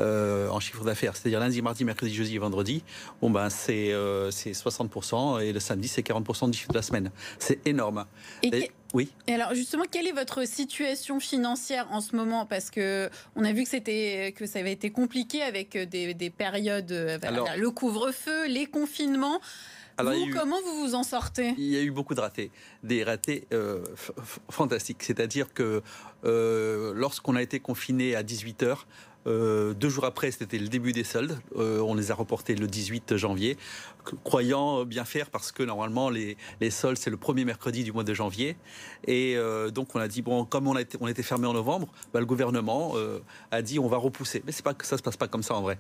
euh, 0.01 0.49
en 0.51 0.61
chiffre 0.61 0.85
d'affaires. 0.85 1.17
C'est-à-dire 1.17 1.41
lundi, 1.41 1.63
mardi, 1.63 1.85
mercredi, 1.85 2.15
jeudi 2.15 2.37
et 2.37 2.39
vendredi. 2.39 2.83
Bon, 3.23 3.31
ben, 3.31 3.49
c'est 3.49 3.93
euh, 3.93 4.31
60% 4.31 5.43
et 5.43 5.53
le 5.53 5.61
samedi, 5.61 5.89
c'est 5.89 6.07
40% 6.07 6.51
du 6.51 6.59
chiffre 6.59 6.73
de 6.73 6.79
la 6.79 6.83
semaine. 6.83 7.11
C'est 7.39 7.67
énorme. 7.67 8.05
Et, 8.43 8.49
et 8.49 8.71
oui. 8.95 9.11
Et 9.27 9.35
alors 9.35 9.55
justement, 9.55 9.85
quelle 9.91 10.07
est 10.07 10.13
votre 10.13 10.47
situation 10.47 11.19
financière 11.21 11.89
en 11.91 12.01
ce 12.01 12.15
moment? 12.15 12.47
Parce 12.47 12.71
que 12.71 13.11
on 13.35 13.45
a 13.45 13.53
vu 13.53 13.65
que 13.65 13.69
c'était 13.69 14.33
que 14.37 14.47
ça 14.47 14.61
avait 14.61 14.73
été 14.73 14.91
compliqué 14.91 15.43
avec 15.43 15.77
des, 15.77 16.15
des 16.15 16.31
périodes, 16.31 16.93
euh, 16.93 17.19
alors, 17.23 17.49
le 17.57 17.71
couvre-feu, 17.71 18.47
les 18.47 18.67
confinements. 18.67 19.41
Alors, 19.97 20.15
vous, 20.15 20.27
eu, 20.27 20.31
comment 20.33 20.61
vous 20.63 20.81
vous 20.81 20.95
en 20.95 21.03
sortez? 21.03 21.55
Il 21.59 21.67
y 21.67 21.77
a 21.77 21.83
eu 21.83 21.91
beaucoup 21.91 22.15
de 22.15 22.21
ratés, 22.21 22.51
des 22.83 23.05
ratés 23.05 23.47
euh, 23.53 23.85
fantastiques. 24.51 25.03
C'est-à-dire 25.03 25.53
que 25.53 25.83
euh, 26.25 26.93
lorsqu'on 26.95 27.37
a 27.37 27.43
été 27.43 27.61
confiné 27.61 28.15
à 28.17 28.23
18 28.23 28.63
heures, 28.63 28.87
euh, 29.27 29.75
deux 29.75 29.89
jours 29.89 30.05
après, 30.05 30.31
c'était 30.31 30.59
le 30.59 30.69
début 30.69 30.93
des 30.93 31.05
soldes. 31.05 31.39
Euh, 31.57 31.81
on 31.81 31.95
les 31.95 32.11
a 32.11 32.15
reportés 32.15 32.55
le 32.55 32.67
18 32.67 33.17
janvier, 33.17 33.57
croyant 34.23 34.85
bien 34.85 35.05
faire 35.05 35.31
parce 35.31 35.53
que 35.53 35.63
normalement 35.63 36.11
les, 36.11 36.37
les 36.61 36.71
soldes 36.71 36.99
c'est 36.99 37.11
le 37.11 37.17
premier 37.17 37.45
mercredi 37.45 37.85
du 37.85 37.93
mois 37.93 38.05
de 38.05 38.15
janvier. 38.15 38.57
Et 39.07 39.37
euh, 39.37 39.71
donc 39.71 39.95
on 39.95 40.01
a 40.01 40.09
dit 40.09 40.23
bon, 40.23 40.45
comme 40.45 40.67
on, 40.67 40.75
on 41.01 41.09
était 41.09 41.23
fermé 41.23 41.47
en 41.47 41.53
novembre, 41.53 41.89
bah, 42.13 42.21
le 42.21 42.27
gouvernement 42.27 42.93
euh, 42.95 43.21
a 43.51 43.63
dit 43.63 43.79
on 43.79 43.89
va 43.89 43.97
repousser. 43.97 44.43
Mais 44.47 44.53
c'est 44.53 44.65
pas 44.65 44.75
que 44.75 44.87
ça 44.87 44.99
se 44.99 45.03
passe 45.03 45.17
pas 45.17 45.29
comme 45.29 45.43
ça 45.43 45.55
en 45.55 45.63
vrai. 45.63 45.79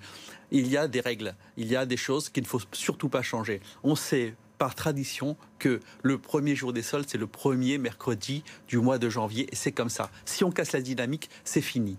Il 0.50 0.68
y 0.68 0.76
a 0.76 0.88
des 0.88 1.00
règles, 1.00 1.34
il 1.56 1.68
y 1.68 1.76
a 1.76 1.86
des 1.86 1.96
choses 1.96 2.28
qu'il 2.28 2.42
ne 2.42 2.48
faut 2.48 2.60
surtout 2.72 3.08
pas 3.08 3.22
changer. 3.22 3.60
On 3.82 3.94
sait 3.94 4.34
par 4.58 4.74
tradition 4.74 5.36
que 5.58 5.80
le 6.02 6.18
premier 6.18 6.54
jour 6.54 6.72
des 6.72 6.82
soldes, 6.82 7.06
c'est 7.08 7.18
le 7.18 7.26
premier 7.26 7.76
mercredi 7.78 8.44
du 8.68 8.78
mois 8.78 8.98
de 8.98 9.08
janvier, 9.08 9.48
et 9.50 9.56
c'est 9.56 9.72
comme 9.72 9.88
ça. 9.88 10.10
Si 10.24 10.44
on 10.44 10.52
casse 10.52 10.72
la 10.72 10.80
dynamique, 10.80 11.28
c'est 11.44 11.60
fini. 11.60 11.96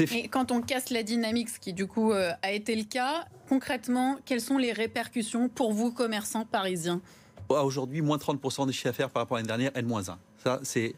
Et 0.00 0.28
quand 0.28 0.52
on 0.52 0.60
casse 0.60 0.90
la 0.90 1.02
dynamique, 1.02 1.48
ce 1.48 1.58
qui 1.58 1.72
du 1.72 1.86
coup 1.86 2.12
euh, 2.12 2.32
a 2.42 2.52
été 2.52 2.74
le 2.76 2.84
cas, 2.84 3.26
concrètement, 3.48 4.18
quelles 4.24 4.40
sont 4.40 4.58
les 4.58 4.72
répercussions 4.72 5.48
pour 5.48 5.72
vous, 5.72 5.92
commerçants 5.92 6.44
parisiens? 6.44 7.00
Aujourd'hui, 7.48 8.00
moins 8.00 8.16
30% 8.16 8.66
des 8.66 8.72
chiffres 8.72 8.88
d'affaires 8.88 9.10
par 9.10 9.22
rapport 9.22 9.36
à 9.36 9.40
l'année 9.40 9.48
dernière, 9.48 9.72
N-1. 9.74 10.16
Ça, 10.42 10.60
c'est 10.62 10.94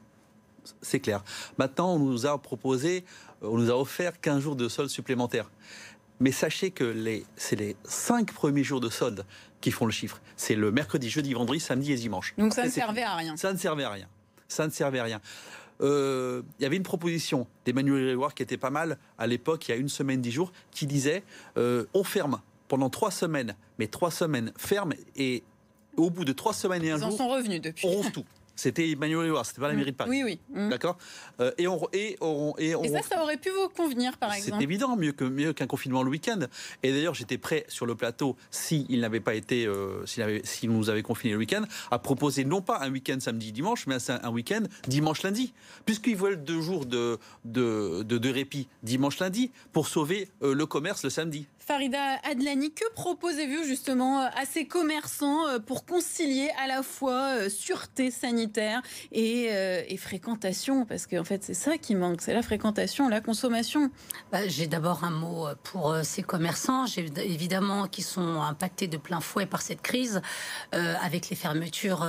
c'est 0.82 1.00
clair. 1.00 1.22
Maintenant, 1.58 1.94
on 1.94 1.98
nous 1.98 2.26
a 2.26 2.40
proposé, 2.40 3.04
euh, 3.42 3.48
on 3.48 3.58
nous 3.58 3.70
a 3.70 3.74
offert 3.74 4.20
15 4.20 4.40
jours 4.40 4.56
de 4.56 4.68
solde 4.68 4.90
supplémentaires. 4.90 5.50
Mais 6.18 6.32
sachez 6.32 6.70
que 6.70 6.84
les, 6.84 7.24
c'est 7.36 7.56
les 7.56 7.76
5 7.84 8.32
premiers 8.32 8.64
jours 8.64 8.80
de 8.80 8.88
solde 8.88 9.24
qui 9.60 9.70
font 9.70 9.86
le 9.86 9.92
chiffre. 9.92 10.20
C'est 10.36 10.54
le 10.54 10.72
mercredi, 10.72 11.10
jeudi, 11.10 11.34
vendredi, 11.34 11.60
samedi 11.60 11.92
et 11.92 11.96
dimanche. 11.96 12.34
Donc 12.38 12.54
ça 12.54 12.64
ne 12.64 12.70
servait 12.70 13.02
à 13.02 13.14
rien. 13.14 13.36
Ça 13.36 13.52
ne 13.52 13.58
servait 13.58 13.84
à 13.84 13.90
rien. 13.90 14.08
Ça 14.48 14.66
ne 14.66 14.72
servait 14.72 14.98
à 14.98 15.04
rien. 15.04 15.20
Euh, 15.80 16.42
il 16.58 16.62
y 16.62 16.66
avait 16.66 16.76
une 16.76 16.82
proposition 16.82 17.46
d'Emmanuel 17.64 18.04
Grégoire 18.04 18.34
qui 18.34 18.42
était 18.42 18.56
pas 18.56 18.70
mal 18.70 18.98
à 19.18 19.26
l'époque, 19.26 19.68
il 19.68 19.72
y 19.72 19.74
a 19.74 19.76
une 19.76 19.88
semaine, 19.88 20.20
dix 20.20 20.30
jours, 20.32 20.52
qui 20.70 20.86
disait 20.86 21.22
euh, 21.58 21.84
on 21.94 22.04
ferme 22.04 22.40
pendant 22.68 22.88
trois 22.90 23.10
semaines, 23.10 23.54
mais 23.78 23.86
trois 23.86 24.10
semaines 24.10 24.52
ferme 24.56 24.92
et 25.16 25.42
au 25.96 26.10
bout 26.10 26.24
de 26.24 26.32
trois 26.32 26.52
semaines 26.52 26.82
et 26.84 26.90
un 26.90 26.96
Ils 26.96 27.00
jour, 27.00 27.08
en 27.14 27.16
sont 27.16 27.28
revenus 27.28 27.60
depuis. 27.60 27.86
on 27.86 27.90
rouvre 27.90 28.12
tout. 28.12 28.24
C'était 28.56 28.90
Emmanuel 28.90 29.26
Éluard, 29.26 29.44
c'était 29.46 29.60
pas 29.60 29.68
la 29.68 29.74
Mm. 29.74 29.76
mairie 29.76 29.92
de 29.92 29.96
Paris. 29.96 30.10
Oui, 30.10 30.22
oui. 30.54 30.68
D'accord 30.70 30.96
Euh, 31.40 31.52
et, 31.58 31.68
on, 31.68 31.80
et, 31.92 32.16
on, 32.22 32.54
et, 32.58 32.74
on- 32.74 32.82
Et 32.82 32.88
ça, 32.88 33.02
ça 33.02 33.22
aurait 33.22 33.36
pu 33.36 33.50
vous 33.50 33.68
convenir, 33.68 34.16
par 34.16 34.32
c'est 34.32 34.38
exemple. 34.38 34.62
évident, 34.62 34.96
mieux 34.96 35.12
que 35.12 35.24
mieux 35.24 35.52
qu'un 35.52 35.66
confinement 35.66 36.02
le 36.02 36.08
week-end. 36.10 36.40
Et 36.82 36.90
d'ailleurs, 36.92 37.12
j'étais 37.14 37.36
prêt 37.38 37.64
sur 37.68 37.84
le 37.86 37.94
plateau, 37.94 38.36
s'il 38.50 39.00
n'avait 39.00 39.20
pas 39.20 39.34
été, 39.34 39.66
euh, 39.66 40.04
s'il 40.06 40.70
nous 40.70 40.88
avait 40.88 41.02
confiné 41.02 41.32
le 41.34 41.38
week-end, 41.38 41.62
à 41.90 41.98
proposer 41.98 42.44
non 42.44 42.62
pas 42.62 42.78
un 42.80 42.90
week-end 42.90 43.18
samedi 43.20 43.52
dimanche, 43.52 43.86
mais 43.86 43.96
un, 44.10 44.20
un 44.22 44.30
week-end 44.30 44.62
dimanche 44.88 45.22
lundi, 45.22 45.52
puisqu'ils 45.84 46.16
veulent 46.16 46.42
deux 46.42 46.60
jours 46.62 46.86
de 46.86 47.18
de, 47.44 48.02
de, 48.02 48.16
de 48.18 48.30
répit 48.30 48.68
dimanche 48.82 49.18
lundi 49.18 49.50
pour 49.72 49.86
sauver 49.88 50.28
euh, 50.42 50.54
le 50.54 50.64
commerce 50.66 51.04
le 51.04 51.10
samedi. 51.10 51.46
Farida 51.66 52.20
Adlani, 52.22 52.72
que 52.72 52.84
proposez-vous 52.94 53.64
justement 53.64 54.20
euh, 54.20 54.28
à 54.40 54.44
ces 54.44 54.68
commerçants 54.68 55.48
euh, 55.48 55.58
pour 55.58 55.84
concilier 55.84 56.48
à 56.62 56.68
la 56.68 56.84
fois 56.84 57.34
euh, 57.34 57.48
sûreté 57.48 58.12
sanitaire 58.12 58.82
et, 59.10 59.46
et 59.88 59.96
fréquentation? 59.96 60.84
Parce 60.84 61.08
qu'en 61.08 61.24
fait, 61.24 61.42
c'est 61.42 61.54
ça 61.54 61.76
qui 61.76 61.96
manque, 61.96 62.20
c'est 62.20 62.34
la 62.34 62.42
fréquentation, 62.42 63.08
la 63.08 63.20
consommation. 63.20 63.90
Bah, 64.30 64.46
J'ai 64.46 64.68
d'abord 64.68 65.02
un 65.02 65.10
mot 65.10 65.48
pour 65.64 65.96
ces 66.04 66.22
commerçants, 66.22 66.84
évidemment 66.86 67.88
qui 67.88 68.02
sont 68.02 68.42
impactés 68.42 68.86
de 68.86 68.96
plein 68.96 69.20
fouet 69.20 69.46
par 69.46 69.60
cette 69.60 69.82
crise, 69.82 70.20
avec 70.72 71.30
les 71.30 71.36
fermetures 71.36 72.00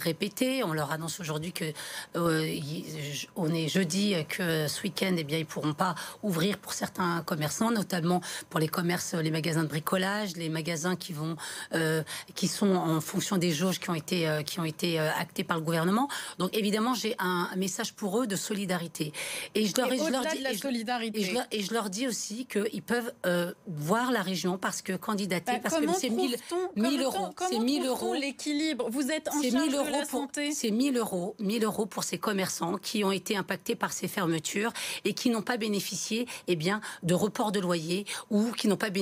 répétées. 0.00 0.62
On 0.64 0.72
leur 0.72 0.92
annonce 0.92 1.20
aujourd'hui 1.20 1.52
que 1.52 1.72
on 2.14 3.54
est 3.54 3.68
jeudi, 3.68 4.14
que 4.28 4.66
ce 4.68 4.82
week-end, 4.82 5.14
eh 5.16 5.24
bien, 5.24 5.38
ils 5.38 5.46
pourront 5.46 5.74
pas 5.74 5.94
ouvrir 6.22 6.58
pour 6.58 6.72
certains 6.72 7.22
commerçants, 7.24 7.70
notamment 7.70 8.20
pour 8.50 8.60
les 8.60 8.68
commerces, 8.68 9.05
les 9.14 9.30
magasins 9.30 9.62
de 9.62 9.68
bricolage, 9.68 10.36
les 10.36 10.48
magasins 10.48 10.96
qui 10.96 11.12
vont, 11.12 11.36
euh, 11.74 12.02
qui 12.34 12.48
sont 12.48 12.74
en 12.74 13.00
fonction 13.00 13.36
des 13.36 13.50
jauges 13.52 13.78
qui 13.80 13.90
ont 13.90 13.94
été, 13.94 14.28
euh, 14.28 14.42
qui 14.42 14.60
ont 14.60 14.64
été 14.64 14.98
euh, 15.00 15.10
actées 15.18 15.44
par 15.44 15.56
le 15.56 15.62
gouvernement. 15.62 16.08
Donc 16.38 16.56
évidemment, 16.56 16.94
j'ai 16.94 17.14
un, 17.18 17.48
message 17.56 17.94
pour 17.94 18.20
eux 18.20 18.26
de 18.26 18.36
solidarité. 18.36 19.12
Et 19.54 19.66
je 19.66 19.74
leur, 19.76 19.92
Et 19.92 19.96
je 19.98 20.02
leur 20.10 20.20
au-delà 20.20 20.30
dis, 20.32 20.38
de 20.38 20.44
la 20.44 20.50
et 20.50 20.54
je- 20.54 20.60
solidarité. 20.60 21.20
et 21.20 21.24
je, 21.24 21.32
leur, 21.34 21.44
et 21.50 21.62
je 21.62 21.72
leur 21.72 21.90
dis 21.90 22.06
aussi 22.08 22.46
qu'ils 22.46 22.82
peuvent 22.82 23.12
euh, 23.24 23.52
voir 23.66 24.10
la 24.10 24.22
région 24.22 24.58
parce 24.58 24.82
que 24.82 24.92
candidater, 24.94 25.52
Bah, 25.52 25.58
parce 25.62 25.76
que 25.76 25.92
c'est 25.98 26.10
1000 26.10 26.36
trouve-t-on- 26.48 26.80
1000 26.82 27.00
comment- 27.02 27.04
euros. 27.26 27.34
C'est 27.50 27.58
1000 27.58 27.84
trouve-t-on 27.84 28.06
euros. 28.08 28.14
l'équilibre? 28.14 28.90
Vous 28.90 29.10
êtes 29.10 29.28
en 29.28 29.32
charge 29.42 29.44
1000 29.52 29.72
de 29.72 29.90
la 29.90 30.00
pour 30.06 30.20
santé. 30.22 30.52
c'est 30.52 30.70
1000 30.70 30.96
euros, 30.96 31.34
1000 31.38 31.64
euros 31.64 31.86
pour 31.86 32.04
ces 32.04 32.18
commerçants 32.18 32.76
qui 32.76 33.04
ont 33.04 33.12
été 33.12 33.36
impactés 33.36 33.74
par 33.74 33.92
ces 33.92 34.08
fermetures 34.08 34.72
et 35.04 35.14
qui 35.14 35.30
n'ont 35.30 35.42
pas 35.42 35.56
bénéficié 35.56 36.26
eh 36.48 36.56
bien 36.56 36.80
de 37.02 37.14
report 37.14 37.52
de 37.52 37.60
loyer 37.60 38.04
ou 38.30 38.50
qui 38.52 38.68
n'ont 38.68 38.76
pas 38.76 38.90
bénéficié 38.90 38.95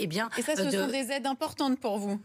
eh 0.00 0.06
bien 0.06 0.28
Et 0.38 0.42
ça, 0.42 0.56
ce 0.56 0.62
de 0.62 0.70
sont 0.70 0.86
des 0.88 1.10
aides 1.12 1.26
importantes 1.26 1.78
pour 1.80 1.98
vous. 1.98 2.20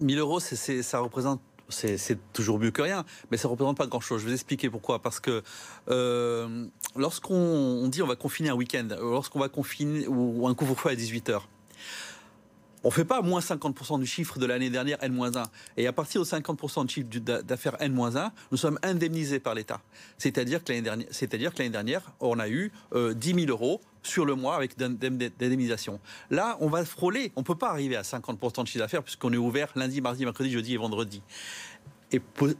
1000 0.00 0.18
euros, 0.18 0.40
c'est- 0.40 0.56
c'est- 0.56 0.82
ça 0.82 1.00
représente. 1.00 1.40
C'est 1.70 1.98
c'est 1.98 2.16
toujours 2.32 2.58
mieux 2.58 2.70
que 2.70 2.80
rien, 2.80 3.04
mais 3.30 3.36
ça 3.36 3.46
représente 3.46 3.76
pas 3.76 3.86
grand-chose. 3.86 4.20
Je 4.20 4.24
vais 4.24 4.30
vous 4.30 4.34
expliquer 4.36 4.70
pourquoi. 4.70 5.02
Parce 5.02 5.20
que 5.20 5.42
euh, 5.90 6.66
lorsqu'on 6.96 7.34
on 7.34 7.88
dit 7.88 8.00
on 8.02 8.06
va 8.06 8.16
confiner 8.16 8.48
un 8.48 8.54
week-end, 8.54 8.88
lorsqu'on 8.98 9.38
va 9.38 9.50
confiner 9.50 10.06
ou, 10.06 10.40
ou 10.42 10.48
un 10.48 10.54
couvre-feu 10.54 10.88
à 10.90 10.94
18 10.94 11.28
h 11.28 11.40
on 12.84 12.92
fait 12.92 13.04
pas 13.04 13.22
moins 13.22 13.40
50% 13.40 13.98
du 13.98 14.06
chiffre 14.06 14.38
de 14.38 14.46
l'année 14.46 14.70
dernière 14.70 14.98
N-1. 15.02 15.42
Et 15.76 15.88
à 15.88 15.92
partir 15.92 16.20
de 16.20 16.26
50% 16.26 16.84
du 16.86 16.94
chiffre 16.94 17.08
d'affaires 17.42 17.76
N-1, 17.80 18.30
nous 18.52 18.56
sommes 18.56 18.78
indemnisés 18.84 19.40
par 19.40 19.54
l'État. 19.56 19.80
C'est-à-dire 20.16 20.62
que 20.62 20.70
l'année 20.72 20.82
dernière, 20.82 21.08
c'est-à-dire 21.10 21.52
que 21.52 21.58
l'année 21.58 21.70
dernière, 21.72 22.12
on 22.20 22.38
a 22.38 22.48
eu 22.48 22.70
euh, 22.94 23.14
10 23.14 23.34
000 23.34 23.46
euros 23.48 23.80
sur 24.08 24.24
le 24.24 24.34
mois 24.34 24.56
avec 24.56 24.76
d'in- 24.76 24.90
d'in- 24.90 25.10
d'indemnisation. 25.38 26.00
Là, 26.30 26.56
on 26.60 26.68
va 26.68 26.84
frôler. 26.84 27.32
On 27.36 27.42
peut 27.42 27.54
pas 27.54 27.70
arriver 27.70 27.96
à 27.96 28.02
50% 28.02 28.62
de 28.62 28.66
chiffre 28.66 28.78
d'affaires 28.80 29.02
puisqu'on 29.02 29.32
est 29.32 29.36
ouvert 29.36 29.70
lundi, 29.76 30.00
mardi, 30.00 30.24
mercredi, 30.24 30.50
jeudi 30.50 30.74
et 30.74 30.76
vendredi. 30.78 31.22
Et, 32.10 32.20
vous 32.38 32.54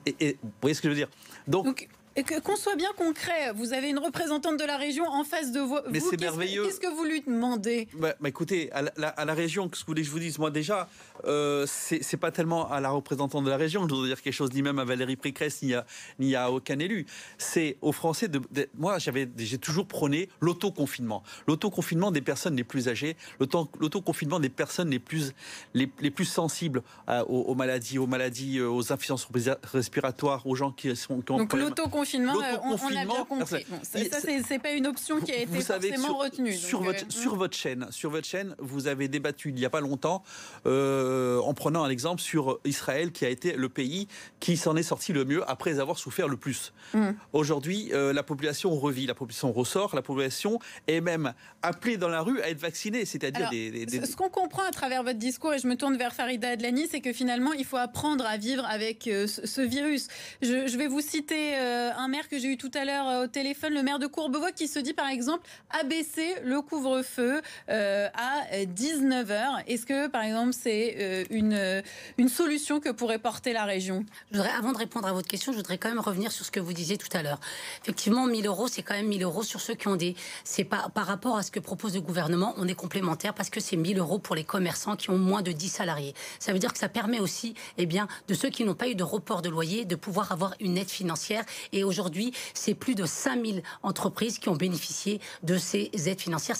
voyez 0.60 0.74
ce 0.74 0.82
que 0.82 0.88
je 0.88 0.90
veux 0.90 0.98
dire? 0.98 1.08
Donc, 1.46 1.88
et 2.18 2.22
que- 2.24 2.40
qu'on 2.40 2.56
soit 2.56 2.76
bien 2.76 2.90
concret, 2.96 3.52
vous 3.54 3.72
avez 3.72 3.88
une 3.90 3.98
représentante 3.98 4.58
de 4.58 4.64
la 4.64 4.76
région 4.76 5.04
en 5.06 5.24
face 5.24 5.52
de 5.52 5.60
vous. 5.60 5.78
Mais 5.90 5.98
Vous, 5.98 6.10
c'est 6.10 6.16
qu'est-ce 6.16 6.30
merveilleux. 6.30 6.64
Qu'est-ce 6.64 6.80
que 6.80 6.94
vous 6.94 7.04
lui 7.04 7.20
demandez? 7.22 7.88
Bah, 7.94 8.14
bah, 8.20 8.28
écoutez, 8.28 8.70
à 8.72 8.82
la, 8.82 8.92
la- 8.96 9.08
à 9.08 9.24
la 9.24 9.34
région, 9.34 9.64
ce 9.72 9.80
que 9.80 9.86
vous 9.86 9.92
voulez 9.92 10.02
que 10.02 10.06
je 10.08 10.12
vous 10.12 10.18
dise? 10.18 10.38
Moi, 10.38 10.50
déjà, 10.50 10.88
euh, 11.26 11.64
c'est 11.68 12.02
c'est 12.02 12.16
pas 12.16 12.30
tellement 12.32 12.70
à 12.70 12.80
la 12.80 12.90
représentante 12.90 13.44
de 13.44 13.50
la 13.50 13.56
région 13.56 13.82
que 13.84 13.88
je 13.90 13.94
voudrais 13.94 14.08
dire 14.08 14.22
quelque 14.22 14.32
chose, 14.34 14.52
ni 14.52 14.62
même 14.62 14.78
à 14.78 14.84
Valérie 14.84 15.16
Pécresse, 15.16 15.62
ni 15.62 15.74
à, 15.74 15.86
ni 16.18 16.34
à 16.34 16.50
aucun 16.50 16.78
élu. 16.78 17.06
C'est 17.38 17.76
aux 17.82 17.92
Français 17.92 18.28
de. 18.28 18.40
de- 18.50 18.68
moi, 18.76 18.98
j'avais, 18.98 19.28
j'ai 19.36 19.58
toujours 19.58 19.86
prôné 19.86 20.28
l'autoconfinement. 20.40 21.22
L'autoconfinement 21.46 22.10
des 22.10 22.20
personnes 22.20 22.56
les 22.56 22.64
plus 22.64 22.88
âgées, 22.88 23.16
l'auto- 23.40 23.70
l'autoconfinement 23.80 24.40
des 24.40 24.48
personnes 24.48 24.90
les 24.90 24.98
plus, 24.98 25.32
les, 25.74 25.90
les 26.00 26.10
plus 26.10 26.24
sensibles 26.24 26.82
à- 27.06 27.24
aux, 27.24 27.42
aux 27.42 27.54
maladies, 27.54 27.98
aux 27.98 28.06
maladies, 28.06 28.58
euh, 28.58 28.68
aux 28.68 28.92
insuffisances 28.92 29.28
respiratoires, 29.72 30.46
aux 30.46 30.54
gens 30.54 30.72
qui, 30.72 30.94
sont, 30.96 31.20
qui 31.20 31.32
ont 31.32 31.36
un 31.36 31.38
Donc 31.38 31.52
l'autoconfinement, 31.54 32.07
euh, 32.14 32.56
on, 32.64 32.72
on 32.72 32.96
a 32.96 33.04
bien 33.04 33.24
compris. 33.24 33.66
Bon, 33.68 33.78
ça, 33.82 33.98
c'est 34.46 34.58
pas 34.58 34.72
une 34.72 34.86
option 34.86 35.20
qui 35.20 35.32
a 35.32 35.36
été 35.40 35.60
forcément 35.60 36.04
sur, 36.08 36.18
retenue. 36.18 36.52
sur 36.56 36.78
donc, 36.78 36.86
votre, 36.88 37.04
euh, 37.04 37.10
sur 37.10 37.36
votre 37.36 37.56
chaîne, 37.56 37.86
sur 37.90 38.10
votre 38.10 38.26
chaîne, 38.26 38.54
vous 38.58 38.86
avez 38.86 39.08
débattu 39.08 39.50
il 39.50 39.58
y 39.58 39.64
a 39.64 39.70
pas 39.70 39.80
longtemps 39.80 40.22
euh, 40.66 41.38
en 41.40 41.54
prenant 41.54 41.84
un 41.84 41.90
exemple 41.90 42.20
sur 42.20 42.58
Israël, 42.64 43.12
qui 43.12 43.24
a 43.24 43.28
été 43.28 43.52
le 43.54 43.68
pays 43.68 44.08
qui 44.40 44.56
s'en 44.56 44.76
est 44.76 44.82
sorti 44.82 45.12
le 45.12 45.24
mieux 45.24 45.48
après 45.50 45.78
avoir 45.80 45.98
souffert 45.98 46.28
le 46.28 46.36
plus. 46.36 46.72
Mm. 46.94 47.10
Aujourd'hui, 47.32 47.90
euh, 47.92 48.12
la 48.12 48.22
population 48.22 48.70
revit, 48.74 49.06
la 49.06 49.14
population 49.14 49.52
ressort, 49.52 49.94
la 49.94 50.02
population 50.02 50.58
est 50.86 51.00
même 51.00 51.32
appelée 51.62 51.96
dans 51.96 52.08
la 52.08 52.20
rue 52.22 52.40
à 52.42 52.50
être 52.50 52.60
vaccinée, 52.60 53.04
c'est-à-dire 53.04 53.50
des, 53.50 53.70
des- 53.70 53.86
des- 53.86 54.06
Ce 54.06 54.16
qu'on 54.16 54.28
comprend 54.30 54.62
à 54.64 54.70
travers 54.70 55.02
votre 55.02 55.18
discours, 55.18 55.54
et 55.54 55.58
je 55.58 55.66
me 55.66 55.76
tourne 55.76 55.96
vers 55.96 56.12
Farida 56.14 56.50
Adlani, 56.50 56.86
c'est 56.90 57.00
que 57.00 57.12
finalement, 57.12 57.52
il 57.52 57.64
faut 57.64 57.76
apprendre 57.76 58.24
à 58.26 58.36
vivre 58.36 58.64
avec 58.66 59.02
ce, 59.04 59.26
ce 59.26 59.60
virus. 59.60 60.08
Je, 60.42 60.66
je 60.66 60.76
vais 60.78 60.86
vous 60.88 61.00
citer 61.00 61.54
un 61.98 62.08
maire 62.08 62.28
que 62.28 62.38
j'ai 62.38 62.48
eu 62.48 62.56
tout 62.56 62.70
à 62.74 62.84
l'heure 62.84 63.08
euh, 63.08 63.24
au 63.24 63.26
téléphone, 63.26 63.74
le 63.74 63.82
maire 63.82 63.98
de 63.98 64.06
Courbevoie, 64.06 64.52
qui 64.52 64.68
se 64.68 64.78
dit 64.78 64.94
par 64.94 65.08
exemple 65.08 65.46
abaisser 65.70 66.36
le 66.44 66.62
couvre-feu 66.62 67.42
euh, 67.68 68.08
à 68.14 68.64
19h. 68.64 69.64
Est-ce 69.66 69.84
que, 69.84 70.06
par 70.06 70.22
exemple, 70.22 70.52
c'est 70.52 70.96
euh, 70.98 71.24
une, 71.30 71.52
euh, 71.52 71.82
une 72.16 72.28
solution 72.28 72.78
que 72.80 72.90
pourrait 72.90 73.18
porter 73.18 73.52
la 73.52 73.64
région? 73.64 74.04
Je 74.30 74.36
voudrais, 74.36 74.52
avant 74.56 74.72
de 74.72 74.78
répondre 74.78 75.08
à 75.08 75.12
votre 75.12 75.26
question, 75.26 75.52
je 75.52 75.56
voudrais 75.56 75.76
quand 75.76 75.88
même 75.88 75.98
revenir 75.98 76.30
sur 76.30 76.44
ce 76.44 76.52
que 76.52 76.60
vous 76.60 76.72
disiez 76.72 76.98
tout 76.98 77.08
à 77.12 77.22
l'heure. 77.22 77.40
Effectivement, 77.82 78.26
1000 78.26 78.46
euros, 78.46 78.68
c'est 78.68 78.82
quand 78.82 78.94
même 78.94 79.08
1000 79.08 79.24
euros 79.24 79.42
sur 79.42 79.60
ceux 79.60 79.74
qui 79.74 79.88
ont 79.88 79.96
des. 79.96 80.14
C'est 80.44 80.64
pas 80.64 80.88
par 80.94 81.06
rapport 81.06 81.36
à 81.36 81.42
ce 81.42 81.50
que 81.50 81.60
propose 81.60 81.94
le 81.94 82.00
gouvernement, 82.00 82.54
on 82.58 82.68
est 82.68 82.74
complémentaire 82.74 83.34
parce 83.34 83.50
que 83.50 83.60
c'est 83.60 83.76
1000 83.76 83.98
euros 83.98 84.18
pour 84.18 84.36
les 84.36 84.44
commerçants 84.44 84.94
qui 84.94 85.10
ont 85.10 85.18
moins 85.18 85.42
de 85.42 85.50
10 85.50 85.68
salariés. 85.68 86.14
Ça 86.38 86.52
veut 86.52 86.60
dire 86.60 86.72
que 86.72 86.78
ça 86.78 86.88
permet 86.88 87.18
aussi, 87.18 87.54
eh 87.76 87.86
bien, 87.86 88.06
de 88.28 88.34
ceux 88.34 88.50
qui 88.50 88.64
n'ont 88.64 88.74
pas 88.74 88.88
eu 88.88 88.94
de 88.94 89.02
report 89.02 89.42
de 89.42 89.48
loyer, 89.48 89.84
de 89.84 89.96
pouvoir 89.96 90.30
avoir 90.30 90.54
une 90.60 90.78
aide 90.78 90.90
financière. 90.90 91.44
Et 91.72 91.84
aujourd'hui, 91.88 92.32
c'est 92.54 92.74
plus 92.74 92.94
de 92.94 93.04
5000 93.06 93.62
entreprises 93.82 94.38
qui 94.38 94.48
ont 94.48 94.56
bénéficié 94.56 95.20
de 95.42 95.58
ces 95.58 95.90
aides 96.06 96.20
financières. 96.20 96.56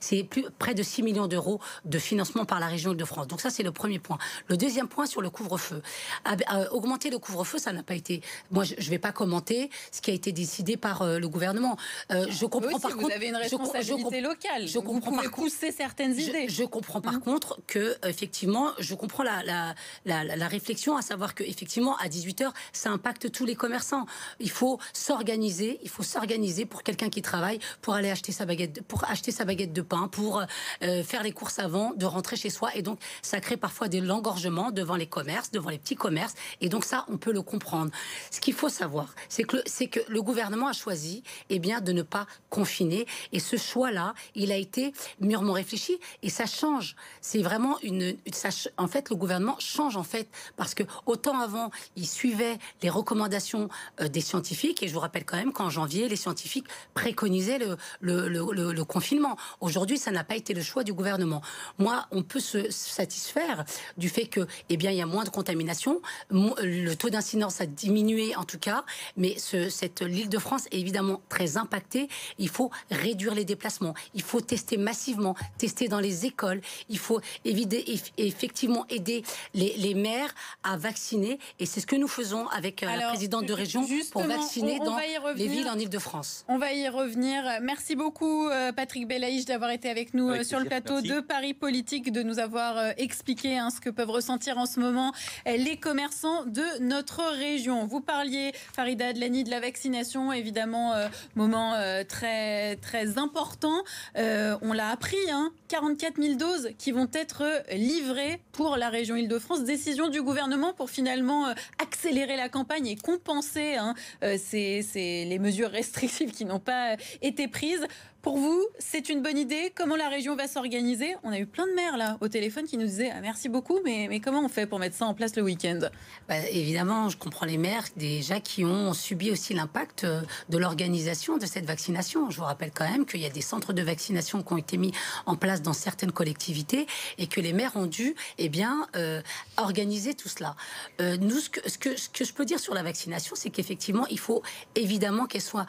C'est 0.00 0.28
près 0.58 0.74
de 0.74 0.82
6 0.82 1.02
millions 1.02 1.26
d'euros 1.28 1.60
de 1.84 1.98
financement 1.98 2.44
par 2.44 2.60
la 2.60 2.66
région 2.66 2.94
de 2.94 3.04
France. 3.04 3.26
Donc 3.28 3.40
ça, 3.40 3.50
c'est 3.50 3.62
le 3.62 3.72
premier 3.72 3.98
point. 3.98 4.18
Le 4.48 4.56
deuxième 4.56 4.88
point 4.88 5.06
sur 5.06 5.20
le 5.22 5.30
couvre-feu. 5.30 5.82
Ah 6.24 6.36
ben, 6.36 6.44
euh, 6.54 6.68
augmenter 6.70 7.10
le 7.10 7.18
couvre-feu, 7.18 7.58
ça 7.58 7.72
n'a 7.72 7.82
pas 7.82 7.94
été. 7.94 8.22
Moi, 8.50 8.64
je 8.64 8.74
ne 8.74 8.90
vais 8.90 8.98
pas 8.98 9.12
commenter 9.12 9.70
ce 9.92 10.00
qui 10.00 10.10
a 10.10 10.14
été 10.14 10.32
décidé 10.32 10.76
par 10.76 11.02
euh, 11.02 11.18
le 11.18 11.28
gouvernement. 11.28 11.76
Euh, 12.10 12.26
je 12.30 12.46
comprends 12.46 12.70
Vous 12.70 12.76
aussi, 12.76 12.82
par 12.82 12.90
vous 12.92 13.00
contre. 13.02 13.14
avez 13.14 13.28
une 13.28 13.38
je 13.44 13.56
com- 13.56 13.60
je 13.64 13.72
responsabilité 13.72 14.22
com- 14.22 14.30
locale. 14.30 14.66
je 14.68 14.74
vous 14.74 14.82
comprends 14.82 15.10
pouvez 15.12 15.22
par 15.24 15.30
contre- 15.32 15.52
certaines 15.76 16.18
idées. 16.18 16.46
je, 16.48 16.54
je 16.54 16.64
comprends 16.64 17.00
par 17.00 17.20
contre 17.20 17.60
que 17.66 17.96
effectivement, 18.06 18.70
je 18.78 18.94
comprends 18.94 19.22
la, 19.22 19.42
la, 19.44 19.74
la, 20.04 20.24
la- 20.24 20.36
la 20.36 20.48
réflexion, 20.48 20.96
à 20.96 21.02
savoir 21.02 21.34
que 21.34 21.42
effectivement 21.44 21.96
à 21.98 22.08
18 22.08 22.40
h 22.42 22.52
ça 22.72 22.90
impacte 22.90 23.30
tous 23.30 23.44
les 23.44 23.54
commerçants. 23.54 24.06
Il 24.44 24.50
faut 24.50 24.78
s'organiser, 24.92 25.80
il 25.82 25.88
faut 25.88 26.02
s'organiser 26.02 26.66
pour 26.66 26.82
quelqu'un 26.82 27.08
qui 27.08 27.22
travaille, 27.22 27.58
pour 27.80 27.94
aller 27.94 28.10
acheter 28.10 28.30
sa 28.30 28.44
baguette, 28.44 28.82
pour 28.82 29.02
acheter 29.04 29.32
sa 29.32 29.44
baguette 29.44 29.72
de 29.72 29.80
pain, 29.82 30.06
pour 30.08 30.42
euh, 30.82 31.02
faire 31.02 31.22
les 31.22 31.32
courses 31.32 31.58
avant 31.58 31.92
de 31.94 32.04
rentrer 32.04 32.36
chez 32.36 32.50
soi, 32.50 32.68
et 32.76 32.82
donc 32.82 32.98
ça 33.22 33.40
crée 33.40 33.56
parfois 33.56 33.88
des 33.88 34.00
l'engorgement 34.02 34.70
devant 34.70 34.96
les 34.96 35.06
commerces, 35.06 35.50
devant 35.50 35.70
les 35.70 35.78
petits 35.78 35.96
commerces, 35.96 36.34
et 36.60 36.68
donc 36.68 36.84
ça, 36.84 37.06
on 37.08 37.16
peut 37.16 37.32
le 37.32 37.40
comprendre. 37.40 37.90
Ce 38.30 38.38
qu'il 38.40 38.52
faut 38.54 38.68
savoir, 38.68 39.14
c'est 39.30 39.44
que, 39.44 39.56
le- 39.56 39.86
que 39.86 40.00
le 40.08 40.22
gouvernement 40.22 40.68
a 40.68 40.74
choisi, 40.74 41.22
eh 41.48 41.58
bien, 41.58 41.80
de 41.80 41.92
ne 41.92 42.02
pas 42.02 42.26
confiner, 42.50 43.06
et 43.32 43.40
ce 43.40 43.56
choix-là, 43.56 44.14
il 44.34 44.52
a 44.52 44.56
été 44.56 44.92
mûrement 45.20 45.54
réfléchi, 45.54 45.98
et 46.22 46.28
ça 46.28 46.44
change. 46.46 46.96
C'est 47.22 47.40
vraiment 47.42 47.78
une, 47.82 48.14
ça 48.32 48.50
en 48.76 48.88
fait, 48.88 49.08
le 49.08 49.16
gouvernement 49.16 49.56
change 49.58 49.96
en 49.96 50.02
fait, 50.04 50.28
parce 50.56 50.74
que 50.74 50.82
autant 51.06 51.38
avant, 51.40 51.70
il 51.96 52.06
suivait 52.06 52.58
les 52.82 52.90
recommandations 52.90 53.68
euh, 54.00 54.08
des 54.08 54.20
scientifiques. 54.34 54.82
Et 54.82 54.88
je 54.88 54.94
vous 54.94 55.00
rappelle 55.00 55.24
quand 55.24 55.36
même 55.36 55.52
qu'en 55.52 55.70
janvier, 55.70 56.08
les 56.08 56.16
scientifiques 56.16 56.66
préconisaient 56.92 57.58
le, 57.58 57.76
le, 58.00 58.28
le, 58.28 58.72
le 58.72 58.84
confinement. 58.84 59.36
Aujourd'hui, 59.60 59.96
ça 59.96 60.10
n'a 60.10 60.24
pas 60.24 60.34
été 60.34 60.54
le 60.54 60.62
choix 60.62 60.82
du 60.82 60.92
gouvernement. 60.92 61.40
Moi, 61.78 62.06
on 62.10 62.22
peut 62.22 62.40
se 62.40 62.70
satisfaire 62.70 63.64
du 63.96 64.08
fait 64.08 64.26
que, 64.26 64.46
eh 64.70 64.76
bien, 64.76 64.90
il 64.90 64.96
y 64.96 65.02
a 65.02 65.06
moins 65.06 65.24
de 65.24 65.30
contamination. 65.30 66.02
Le 66.30 66.94
taux 66.94 67.10
d'incidence 67.10 67.60
a 67.60 67.66
diminué, 67.66 68.34
en 68.34 68.44
tout 68.44 68.58
cas. 68.58 68.84
Mais 69.16 69.38
ce, 69.38 69.68
cette 69.68 70.02
l'île 70.02 70.28
de 70.28 70.38
France 70.38 70.66
est 70.72 70.80
évidemment 70.80 71.22
très 71.28 71.56
impactée. 71.56 72.08
Il 72.38 72.48
faut 72.48 72.70
réduire 72.90 73.34
les 73.34 73.44
déplacements. 73.44 73.94
Il 74.14 74.22
faut 74.22 74.40
tester 74.40 74.76
massivement, 74.76 75.36
tester 75.58 75.86
dans 75.86 76.00
les 76.00 76.26
écoles. 76.26 76.60
Il 76.88 76.98
faut 76.98 77.20
éviter, 77.44 78.00
effectivement 78.18 78.84
aider 78.88 79.22
les, 79.54 79.76
les 79.76 79.94
maires 79.94 80.34
à 80.64 80.76
vacciner. 80.76 81.38
Et 81.60 81.66
c'est 81.66 81.80
ce 81.80 81.86
que 81.86 81.96
nous 81.96 82.08
faisons 82.08 82.48
avec 82.48 82.82
euh, 82.82 82.86
la 82.86 83.08
présidente 83.08 83.46
de 83.46 83.52
région 83.52 83.86
pour 84.10 84.23
vacciner 84.26 84.78
dans 84.78 84.96
les 85.36 85.48
villes 85.48 85.68
en 85.68 85.78
Ile-de-France. 85.78 86.44
On 86.48 86.58
va 86.58 86.72
y 86.72 86.88
revenir. 86.88 87.42
Merci 87.62 87.96
beaucoup, 87.96 88.48
euh, 88.48 88.72
Patrick 88.72 89.06
Belaïch, 89.06 89.44
d'avoir 89.44 89.70
été 89.70 89.88
avec 89.88 90.14
nous 90.14 90.30
euh, 90.30 90.42
sur 90.42 90.58
le 90.58 90.66
plateau 90.66 91.00
de 91.00 91.20
Paris 91.20 91.54
Politique, 91.54 92.12
de 92.12 92.22
nous 92.22 92.38
avoir 92.38 92.92
expliqué 92.96 93.58
hein, 93.58 93.70
ce 93.70 93.80
que 93.80 93.90
peuvent 93.90 94.10
ressentir 94.10 94.58
en 94.58 94.66
ce 94.66 94.80
moment 94.80 95.12
les 95.46 95.76
commerçants 95.76 96.44
de 96.44 96.64
notre 96.80 97.22
région. 97.36 97.86
Vous 97.86 98.00
parliez, 98.00 98.52
Farida 98.74 99.08
Adlani, 99.08 99.44
de 99.44 99.50
la 99.50 99.60
vaccination, 99.60 100.32
évidemment, 100.32 100.92
moment 101.34 101.74
très, 102.08 102.76
très 102.76 103.18
important. 103.18 103.82
on 104.16 104.72
l'a 104.72 104.88
appris, 104.88 105.16
hein, 105.30 105.52
44 105.68 106.20
000 106.20 106.34
doses 106.34 106.70
qui 106.78 106.92
vont 106.92 107.08
être 107.12 107.44
livrées 107.72 108.40
pour 108.54 108.76
la 108.76 108.88
région 108.88 109.16
Île-de-France. 109.16 109.64
Décision 109.64 110.08
du 110.08 110.22
gouvernement 110.22 110.72
pour 110.72 110.88
finalement 110.88 111.52
accélérer 111.82 112.36
la 112.36 112.48
campagne 112.48 112.86
et 112.86 112.96
compenser 112.96 113.74
hein, 113.74 113.94
euh, 114.22 114.36
les 114.52 115.38
mesures 115.38 115.70
restrictives 115.70 116.30
qui 116.30 116.44
n'ont 116.44 116.60
pas 116.60 116.96
été 117.20 117.48
prises. 117.48 117.86
Pour 118.24 118.38
vous, 118.38 118.66
c'est 118.78 119.10
une 119.10 119.20
bonne 119.20 119.36
idée? 119.36 119.70
Comment 119.74 119.96
la 119.96 120.08
région 120.08 120.34
va 120.34 120.48
s'organiser? 120.48 121.14
On 121.24 121.30
a 121.30 121.38
eu 121.38 121.44
plein 121.44 121.66
de 121.66 121.74
maires 121.74 121.98
là 121.98 122.16
au 122.22 122.28
téléphone 122.28 122.64
qui 122.64 122.78
nous 122.78 122.86
disaient 122.86 123.10
ah, 123.14 123.20
merci 123.20 123.50
beaucoup, 123.50 123.80
mais, 123.84 124.06
mais 124.08 124.18
comment 124.18 124.42
on 124.42 124.48
fait 124.48 124.66
pour 124.66 124.78
mettre 124.78 124.96
ça 124.96 125.04
en 125.04 125.12
place 125.12 125.36
le 125.36 125.42
week-end? 125.42 125.78
Bah, 126.26 126.38
Évidemment, 126.50 127.10
je 127.10 127.18
comprends 127.18 127.44
les 127.44 127.58
maires 127.58 127.84
déjà 127.98 128.40
qui 128.40 128.64
ont 128.64 128.94
subi 128.94 129.30
aussi 129.30 129.52
l'impact 129.52 130.04
euh, 130.04 130.22
de 130.48 130.56
l'organisation 130.56 131.36
de 131.36 131.44
cette 131.44 131.66
vaccination. 131.66 132.30
Je 132.30 132.38
vous 132.38 132.44
rappelle 132.44 132.70
quand 132.74 132.90
même 132.90 133.04
qu'il 133.04 133.20
y 133.20 133.26
a 133.26 133.30
des 133.30 133.42
centres 133.42 133.74
de 133.74 133.82
vaccination 133.82 134.42
qui 134.42 134.54
ont 134.54 134.56
été 134.56 134.78
mis 134.78 134.92
en 135.26 135.36
place 135.36 135.60
dans 135.60 135.74
certaines 135.74 136.12
collectivités 136.12 136.86
et 137.18 137.26
que 137.26 137.42
les 137.42 137.52
maires 137.52 137.76
ont 137.76 137.84
dû 137.84 138.14
eh 138.38 138.48
bien, 138.48 138.88
euh, 138.96 139.20
organiser 139.58 140.14
tout 140.14 140.30
cela. 140.30 140.56
Euh, 141.02 141.18
nous, 141.18 141.40
ce 141.40 141.50
que, 141.50 141.90
je 141.94 142.32
peux 142.32 142.46
dire 142.46 142.58
sur 142.58 142.72
la 142.72 142.82
vaccination, 142.82 143.36
c'est 143.36 143.50
qu'effectivement, 143.50 144.06
il 144.06 144.18
faut 144.18 144.42
évidemment 144.76 145.26
qu'elle 145.26 145.42
soit 145.42 145.66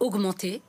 augmentée 0.00 0.62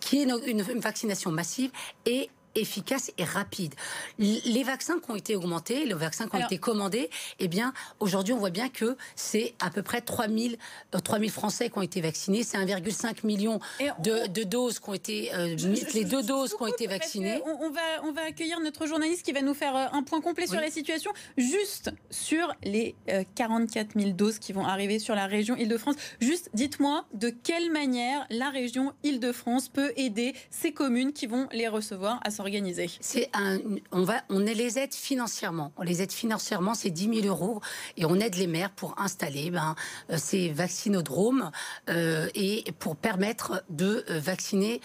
qui 0.00 0.22
est 0.22 0.26
une, 0.46 0.62
vaccination 0.80 1.30
massive 1.30 1.70
et 2.06 2.30
efficace 2.60 3.12
et 3.18 3.24
rapide. 3.24 3.74
Les 4.18 4.62
vaccins 4.64 4.98
qui 4.98 5.10
ont 5.10 5.16
été 5.16 5.36
augmentés, 5.36 5.84
les 5.84 5.94
vaccins 5.94 6.28
qui 6.28 6.36
ont 6.36 6.44
été 6.44 6.58
commandés, 6.58 7.10
eh 7.38 7.48
bien, 7.48 7.72
aujourd'hui, 8.00 8.34
on 8.34 8.38
voit 8.38 8.50
bien 8.50 8.68
que 8.68 8.96
c'est 9.16 9.54
à 9.60 9.70
peu 9.70 9.82
près 9.82 10.00
3000, 10.00 10.58
3000 11.04 11.28
euh, 11.28 11.32
Français 11.32 11.70
qui 11.70 11.78
ont 11.78 11.82
été 11.82 12.00
vaccinés. 12.00 12.42
C'est 12.42 12.58
1,5 12.58 13.26
million 13.26 13.60
de, 14.00 14.44
doses 14.44 14.78
qui 14.78 14.90
ont 14.90 14.94
été, 14.94 15.34
euh, 15.34 15.56
les 15.94 16.04
deux 16.04 16.22
doses 16.22 16.54
qui 16.54 16.62
ont 16.62 16.66
été 16.66 16.86
vaccinées. 16.86 17.40
On, 17.44 17.70
va, 17.70 17.80
on 18.04 18.12
va 18.12 18.22
accueillir 18.22 18.60
notre 18.60 18.86
journaliste 18.86 19.24
qui 19.24 19.32
va 19.32 19.42
nous 19.42 19.54
faire 19.54 19.76
euh, 19.76 19.86
un 19.92 20.02
point 20.02 20.20
complet 20.20 20.46
sur 20.46 20.60
la 20.60 20.70
situation, 20.70 21.12
juste 21.36 21.90
sur 22.10 22.52
les 22.64 22.94
44 23.34 23.98
000 23.98 24.12
doses 24.12 24.38
qui 24.38 24.52
vont 24.52 24.64
arriver 24.64 24.98
sur 24.98 25.14
la 25.14 25.26
région 25.26 25.56
Île-de-France. 25.56 25.96
Juste, 26.20 26.50
dites-moi 26.54 27.04
de 27.14 27.30
quelle 27.30 27.70
manière 27.70 28.26
la 28.30 28.50
région 28.50 28.92
Île-de-France 29.02 29.68
peut 29.68 29.92
aider 29.96 30.34
ces 30.50 30.72
communes 30.72 31.12
qui 31.12 31.26
vont 31.26 31.48
les 31.52 31.68
recevoir 31.68 32.20
à 32.24 32.30
s'organiser 32.30 32.47
on 34.30 34.38
les 34.38 34.78
aide 34.78 34.94
financièrement. 34.94 35.72
On 35.76 35.82
les 35.82 36.02
aide 36.02 36.12
financièrement, 36.12 36.74
c'est 36.74 36.90
10 36.90 37.22
000 37.22 37.26
euros, 37.26 37.60
et 37.96 38.04
on 38.04 38.16
aide 38.16 38.36
les 38.36 38.46
maires 38.46 38.70
pour 38.70 39.00
installer 39.00 39.50
ben, 39.50 39.74
euh, 40.10 40.16
ces 40.18 40.50
vaccinodromes 40.50 41.50
euh, 41.88 42.28
et 42.34 42.64
pour 42.78 42.96
permettre 42.96 43.64
de 43.70 44.04
euh, 44.10 44.18
vacciner 44.18 44.80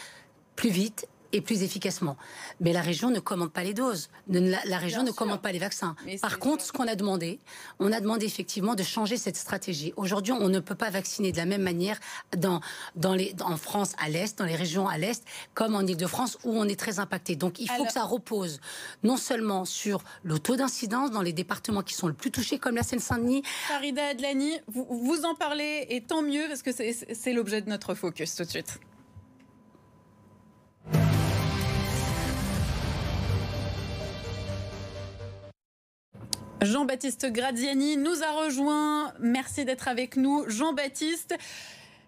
plus 0.55 0.69
vite 0.69 1.07
et 1.33 1.41
plus 1.41 1.63
efficacement. 1.63 2.15
Mais 2.61 2.71
la 2.71 2.81
région 2.81 3.09
ne 3.09 3.19
commande 3.19 3.51
pas 3.51 3.63
les 3.63 3.73
doses. 3.73 4.09
La, 4.29 4.77
région 4.77 5.03
ne 5.03 5.11
commande 5.11 5.41
pas 5.41 5.51
les 5.51 5.59
vaccins. 5.59 5.95
Par 6.21 6.39
contre, 6.39 6.63
ce 6.63 6.71
qu'on 6.71 6.87
a 6.87 6.95
demandé, 6.95 7.39
on 7.79 7.91
a 7.91 7.99
demandé 7.99 8.25
effectivement 8.25 8.75
de 8.75 8.83
changer 8.83 9.17
cette 9.17 9.35
stratégie. 9.35 9.93
Aujourd'hui, 9.97 10.31
on 10.31 10.47
ne 10.47 10.59
peut 10.59 10.75
pas 10.75 10.91
vacciner 10.91 11.31
de 11.31 11.37
la 11.37 11.45
même 11.45 11.63
manière 11.63 11.99
dans, 12.37 12.61
dans 12.95 13.15
les, 13.15 13.35
en 13.43 13.57
France 13.57 13.93
à 13.97 14.09
l'Est, 14.09 14.37
dans 14.37 14.45
les 14.45 14.55
régions 14.55 14.87
à 14.87 14.97
l'Est, 14.97 15.25
comme 15.55 15.75
en 15.75 15.81
Ile-de-France 15.81 16.37
où 16.43 16.51
on 16.55 16.65
est 16.65 16.79
très 16.79 16.99
impacté. 16.99 17.35
Donc 17.35 17.59
il 17.59 17.69
faut 17.69 17.85
que 17.85 17.91
ça 17.91 18.03
repose 18.03 18.61
non 19.01 19.17
seulement 19.17 19.65
sur 19.65 20.03
le 20.21 20.37
taux 20.37 20.55
d'incidence 20.55 21.09
dans 21.09 21.23
les 21.23 21.33
départements 21.33 21.81
qui 21.81 21.95
sont 21.95 22.07
le 22.07 22.13
plus 22.13 22.31
touchés, 22.31 22.59
comme 22.59 22.75
la 22.75 22.83
Seine-Saint-Denis. 22.83 23.41
Farida 23.67 24.05
Adlani, 24.07 24.59
vous, 24.67 24.85
vous 24.89 25.25
en 25.25 25.33
parlez 25.33 25.87
et 25.89 26.01
tant 26.01 26.21
mieux 26.21 26.47
parce 26.47 26.61
que 26.61 26.71
c'est 26.71 27.33
l'objet 27.33 27.61
de 27.61 27.69
notre 27.69 27.95
focus 27.95 28.35
tout 28.35 28.43
de 28.43 28.49
suite. 28.49 28.79
Jean-Baptiste 36.63 37.29
Graziani 37.29 37.97
nous 37.97 38.23
a 38.23 38.31
rejoint. 38.45 39.13
Merci 39.19 39.65
d'être 39.65 39.89
avec 39.89 40.15
nous. 40.15 40.45
Jean-Baptiste, 40.47 41.35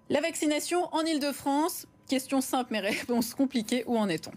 la 0.09 0.21
vaccination 0.21 0.87
en 0.93 1.01
Ile-de-France, 1.01 1.87
Question 2.07 2.39
simple 2.39 2.69
mais 2.71 2.81
réponse 2.81 3.33
compliquée, 3.33 3.83
où 3.87 3.97
en 3.97 4.07
est-on? 4.09 4.29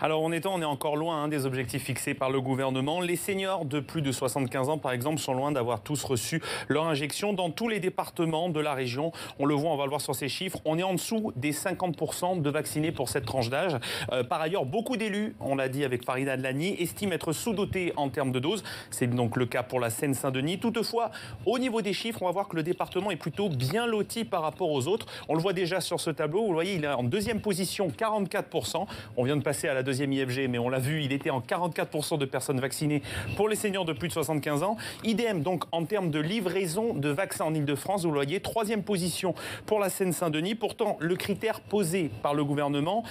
Alors 0.00 0.20
on 0.22 0.32
est, 0.32 0.46
on 0.46 0.60
est 0.60 0.64
encore 0.64 0.96
loin 0.96 1.22
hein, 1.22 1.28
des 1.28 1.46
objectifs 1.46 1.84
fixés 1.84 2.12
par 2.12 2.28
le 2.28 2.40
gouvernement. 2.40 3.00
Les 3.00 3.14
seniors 3.14 3.64
de 3.64 3.78
plus 3.78 4.02
de 4.02 4.10
75 4.10 4.68
ans 4.68 4.78
par 4.78 4.90
exemple 4.90 5.20
sont 5.20 5.32
loin 5.32 5.52
d'avoir 5.52 5.80
tous 5.80 6.02
reçu 6.02 6.42
leur 6.66 6.86
injection 6.86 7.32
dans 7.32 7.50
tous 7.50 7.68
les 7.68 7.78
départements 7.78 8.48
de 8.48 8.58
la 8.58 8.74
région. 8.74 9.12
On 9.38 9.46
le 9.46 9.54
voit, 9.54 9.70
on 9.70 9.76
va 9.76 9.84
le 9.84 9.90
voir 9.90 10.00
sur 10.00 10.16
ces 10.16 10.28
chiffres, 10.28 10.58
on 10.64 10.76
est 10.76 10.82
en 10.82 10.94
dessous 10.94 11.32
des 11.36 11.52
50% 11.52 12.42
de 12.42 12.50
vaccinés 12.50 12.90
pour 12.90 13.08
cette 13.08 13.26
tranche 13.26 13.48
d'âge. 13.48 13.76
Euh, 14.12 14.24
par 14.24 14.40
ailleurs, 14.40 14.66
beaucoup 14.66 14.96
d'élus, 14.96 15.36
on 15.38 15.54
l'a 15.54 15.68
dit 15.68 15.84
avec 15.84 16.04
Farida 16.04 16.32
Adlani, 16.32 16.74
estiment 16.80 17.12
être 17.12 17.32
sous-dotés 17.32 17.92
en 17.96 18.08
termes 18.08 18.32
de 18.32 18.40
doses. 18.40 18.64
C'est 18.90 19.06
donc 19.06 19.36
le 19.36 19.46
cas 19.46 19.62
pour 19.62 19.78
la 19.78 19.90
Seine-Saint-Denis. 19.90 20.58
Toutefois, 20.58 21.12
au 21.46 21.60
niveau 21.60 21.80
des 21.80 21.92
chiffres, 21.92 22.22
on 22.22 22.26
va 22.26 22.32
voir 22.32 22.48
que 22.48 22.56
le 22.56 22.64
département 22.64 23.12
est 23.12 23.16
plutôt 23.16 23.48
bien 23.48 23.86
loti 23.86 24.24
par 24.24 24.42
rapport 24.42 24.72
aux 24.72 24.88
autres. 24.88 25.06
On 25.28 25.34
le 25.34 25.40
voit 25.40 25.52
déjà 25.52 25.80
sur 25.80 26.00
ce 26.00 26.10
tableau, 26.10 26.44
vous 26.46 26.52
voyez, 26.52 26.74
il 26.74 26.84
est 26.84 26.88
en 26.88 27.03
deuxième 27.08 27.40
position, 27.40 27.88
44%. 27.88 28.86
On 29.16 29.24
vient 29.24 29.36
de 29.36 29.42
passer 29.42 29.68
à 29.68 29.74
la 29.74 29.82
deuxième 29.82 30.12
IFG, 30.12 30.48
mais 30.48 30.58
on 30.58 30.68
l'a 30.68 30.78
vu, 30.78 31.02
il 31.02 31.12
était 31.12 31.30
en 31.30 31.40
44% 31.40 32.18
de 32.18 32.24
personnes 32.24 32.60
vaccinées 32.60 33.02
pour 33.36 33.48
les 33.48 33.56
seniors 33.56 33.84
de 33.84 33.92
plus 33.92 34.08
de 34.08 34.12
75 34.12 34.62
ans. 34.62 34.76
Idem 35.04 35.42
donc 35.42 35.64
en 35.72 35.84
termes 35.84 36.10
de 36.10 36.20
livraison 36.20 36.94
de 36.94 37.08
vaccins 37.08 37.44
en 37.44 37.54
Ile-de-France, 37.54 38.02
vous 38.02 38.10
le 38.10 38.14
voyez, 38.14 38.40
troisième 38.40 38.82
position 38.82 39.34
pour 39.66 39.78
la 39.78 39.88
Seine-Saint-Denis. 39.88 40.54
Pourtant, 40.54 40.96
le 41.00 41.16
critère 41.16 41.60
posé 41.60 42.10
par 42.22 42.34
le 42.34 42.44
gouvernement 42.44 43.04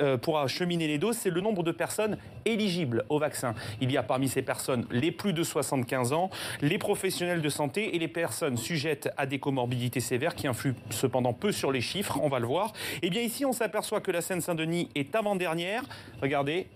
euh, 0.00 0.16
pour 0.16 0.38
acheminer 0.38 0.86
les 0.86 0.98
doses, 0.98 1.16
c'est 1.16 1.30
le 1.30 1.40
nombre 1.40 1.62
de 1.62 1.72
personnes 1.72 2.18
éligibles 2.44 3.04
au 3.08 3.18
vaccin. 3.18 3.54
Il 3.80 3.90
y 3.92 3.96
a 3.96 4.02
parmi 4.02 4.28
ces 4.28 4.42
personnes 4.42 4.86
les 4.90 5.12
plus 5.12 5.32
de 5.32 5.42
75 5.42 6.12
ans, 6.12 6.30
les 6.60 6.78
professionnels 6.78 7.42
de 7.42 7.48
santé 7.48 7.94
et 7.94 7.98
les 7.98 8.08
personnes 8.08 8.56
sujettes 8.56 9.10
à 9.16 9.26
des 9.26 9.38
comorbidités 9.38 10.00
sévères 10.00 10.34
qui 10.34 10.46
influent 10.46 10.74
cependant 10.90 11.32
peu 11.32 11.52
sur 11.52 11.72
les 11.72 11.80
chiffres, 11.80 12.18
on 12.22 12.28
va 12.28 12.38
le 12.38 12.46
voir. 12.46 12.72
Et 13.02 13.06
eh 13.06 13.10
bien 13.10 13.22
ici, 13.22 13.37
on 13.44 13.52
s'aperçoit 13.52 13.68
s'aperçoit 13.68 14.00
que 14.00 14.10
la 14.10 14.20
Seine-Saint-Denis 14.20 14.88
est 14.94 15.14
avant-dernière. 15.14 15.82
Regardez, 16.22 16.68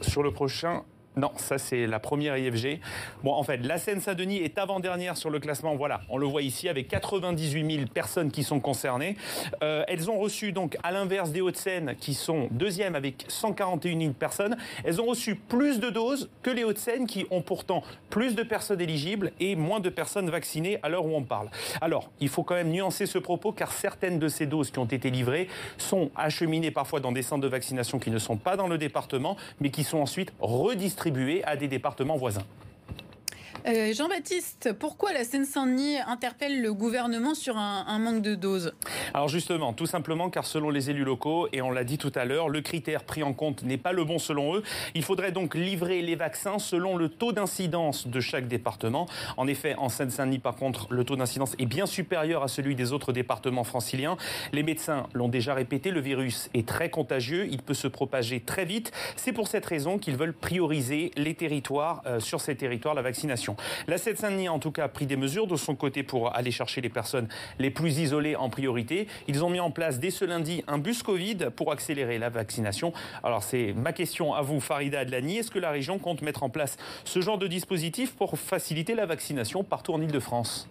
sur 0.00 0.22
le 0.22 0.32
prochain 0.32 0.84
non, 1.18 1.30
ça 1.36 1.56
c'est 1.56 1.86
la 1.86 1.98
première 1.98 2.36
IFG. 2.36 2.78
Bon, 3.24 3.32
en 3.32 3.42
fait, 3.42 3.56
la 3.64 3.78
Seine-Saint-Denis 3.78 4.36
est 4.36 4.58
avant-dernière 4.58 5.16
sur 5.16 5.30
le 5.30 5.40
classement. 5.40 5.74
Voilà, 5.74 6.02
on 6.10 6.18
le 6.18 6.26
voit 6.26 6.42
ici 6.42 6.68
avec 6.68 6.88
98 6.88 7.74
000 7.74 7.86
personnes 7.86 8.30
qui 8.30 8.42
sont 8.42 8.60
concernées. 8.60 9.16
Euh, 9.62 9.82
elles 9.88 10.10
ont 10.10 10.18
reçu 10.18 10.52
donc, 10.52 10.76
à 10.82 10.92
l'inverse 10.92 11.30
des 11.30 11.40
Hauts-de-Seine, 11.40 11.96
qui 11.98 12.12
sont 12.12 12.48
deuxième 12.50 12.94
avec 12.94 13.24
141 13.28 13.98
000 13.98 14.12
personnes, 14.12 14.58
elles 14.84 15.00
ont 15.00 15.06
reçu 15.06 15.36
plus 15.36 15.80
de 15.80 15.88
doses 15.88 16.28
que 16.42 16.50
les 16.50 16.64
Hauts-de-Seine, 16.64 17.06
qui 17.06 17.24
ont 17.30 17.40
pourtant 17.40 17.82
plus 18.10 18.34
de 18.34 18.42
personnes 18.42 18.82
éligibles 18.82 19.32
et 19.40 19.56
moins 19.56 19.80
de 19.80 19.88
personnes 19.88 20.28
vaccinées 20.28 20.78
à 20.82 20.90
l'heure 20.90 21.06
où 21.06 21.16
on 21.16 21.22
parle. 21.22 21.48
Alors, 21.80 22.10
il 22.20 22.28
faut 22.28 22.42
quand 22.42 22.56
même 22.56 22.70
nuancer 22.70 23.06
ce 23.06 23.16
propos, 23.16 23.52
car 23.52 23.72
certaines 23.72 24.18
de 24.18 24.28
ces 24.28 24.44
doses 24.44 24.70
qui 24.70 24.80
ont 24.80 24.84
été 24.84 25.08
livrées 25.08 25.48
sont 25.78 26.10
acheminées 26.14 26.70
parfois 26.70 27.00
dans 27.00 27.12
des 27.12 27.22
centres 27.22 27.42
de 27.42 27.48
vaccination 27.48 27.98
qui 27.98 28.10
ne 28.10 28.18
sont 28.18 28.36
pas 28.36 28.58
dans 28.58 28.68
le 28.68 28.76
département, 28.76 29.38
mais 29.60 29.70
qui 29.70 29.82
sont 29.82 30.00
ensuite 30.00 30.34
redistribuées 30.40 31.05
à 31.44 31.56
des 31.56 31.68
départements 31.68 32.16
voisins. 32.16 32.44
Euh, 33.66 33.92
Jean-Baptiste, 33.92 34.74
pourquoi 34.78 35.12
la 35.12 35.24
Seine-Saint-Denis 35.24 35.98
interpelle 36.06 36.62
le 36.62 36.72
gouvernement 36.72 37.34
sur 37.34 37.56
un, 37.56 37.98
manque 37.98 38.22
de 38.22 38.34
doses? 38.34 38.72
Alors 39.12 39.28
justement, 39.28 39.72
tout 39.72 39.86
simplement 39.86 40.30
car 40.30 40.46
selon 40.46 40.70
les 40.70 40.90
élus 40.90 41.04
locaux, 41.04 41.48
et 41.52 41.62
on 41.62 41.70
l'a 41.70 41.84
dit 41.84 41.98
tout 41.98 42.12
à 42.14 42.24
l'heure, 42.24 42.48
le 42.48 42.60
critère 42.60 43.04
pris 43.04 43.22
en 43.22 43.32
compte 43.32 43.62
n'est 43.62 43.78
pas 43.78 43.92
le 43.92 44.04
bon 44.04 44.18
selon 44.18 44.54
eux. 44.54 44.62
Il 44.94 45.02
faudrait 45.02 45.32
donc 45.32 45.54
livrer 45.54 46.02
les 46.02 46.14
vaccins 46.14 46.58
selon 46.58 46.96
le 46.96 47.08
taux 47.08 47.32
d'incidence 47.32 48.06
de 48.06 48.20
chaque 48.20 48.46
département. 48.46 49.06
En 49.36 49.46
effet, 49.46 49.74
en 49.78 49.88
Seine-Saint-Denis, 49.88 50.38
par 50.38 50.56
contre, 50.56 50.86
le 50.90 51.04
taux 51.04 51.16
d'incidence 51.16 51.54
est 51.58 51.66
bien 51.66 51.86
supérieur 51.86 52.42
à 52.42 52.48
celui 52.48 52.74
des 52.76 52.92
autres 52.92 53.12
départements 53.12 53.64
franciliens. 53.64 54.16
Les 54.52 54.62
médecins 54.62 55.08
l'ont 55.12 55.28
déjà 55.28 55.54
répété, 55.54 55.90
le 55.90 56.00
virus 56.00 56.50
est 56.54 56.68
très 56.68 56.90
contagieux, 56.90 57.48
il 57.50 57.62
peut 57.62 57.74
se 57.74 57.88
propager 57.88 58.40
très 58.40 58.64
vite. 58.64 58.92
C'est 59.16 59.32
pour 59.32 59.48
cette 59.48 59.66
raison 59.66 59.98
qu'ils 59.98 60.16
veulent 60.16 60.34
prioriser 60.34 61.10
les 61.16 61.34
territoires, 61.34 62.02
euh, 62.06 62.20
sur 62.20 62.40
ces 62.40 62.54
territoires, 62.56 62.94
la 62.94 63.02
vaccination. 63.02 63.35
La 63.86 63.98
Seine-Saint-Denis 63.98 64.48
a 64.48 64.52
en 64.52 64.58
tout 64.58 64.70
cas 64.70 64.88
pris 64.88 65.06
des 65.06 65.16
mesures 65.16 65.46
de 65.46 65.56
son 65.56 65.74
côté 65.74 66.02
pour 66.02 66.34
aller 66.34 66.50
chercher 66.50 66.80
les 66.80 66.88
personnes 66.88 67.28
les 67.58 67.70
plus 67.70 67.98
isolées 67.98 68.36
en 68.36 68.50
priorité. 68.50 69.08
Ils 69.28 69.44
ont 69.44 69.50
mis 69.50 69.60
en 69.60 69.70
place 69.70 69.98
dès 69.98 70.10
ce 70.10 70.24
lundi 70.24 70.64
un 70.66 70.78
bus 70.78 71.02
Covid 71.02 71.50
pour 71.54 71.72
accélérer 71.72 72.18
la 72.18 72.28
vaccination. 72.28 72.92
Alors 73.22 73.42
c'est 73.42 73.72
ma 73.74 73.92
question 73.92 74.34
à 74.34 74.42
vous, 74.42 74.60
Farida 74.60 75.00
Adlani. 75.00 75.38
Est-ce 75.38 75.50
que 75.50 75.58
la 75.58 75.70
région 75.70 75.98
compte 75.98 76.22
mettre 76.22 76.42
en 76.42 76.50
place 76.50 76.76
ce 77.04 77.20
genre 77.20 77.38
de 77.38 77.46
dispositif 77.46 78.14
pour 78.14 78.38
faciliter 78.38 78.94
la 78.94 79.06
vaccination 79.06 79.64
partout 79.64 79.92
en 79.92 80.00
Ile-de-France 80.00 80.68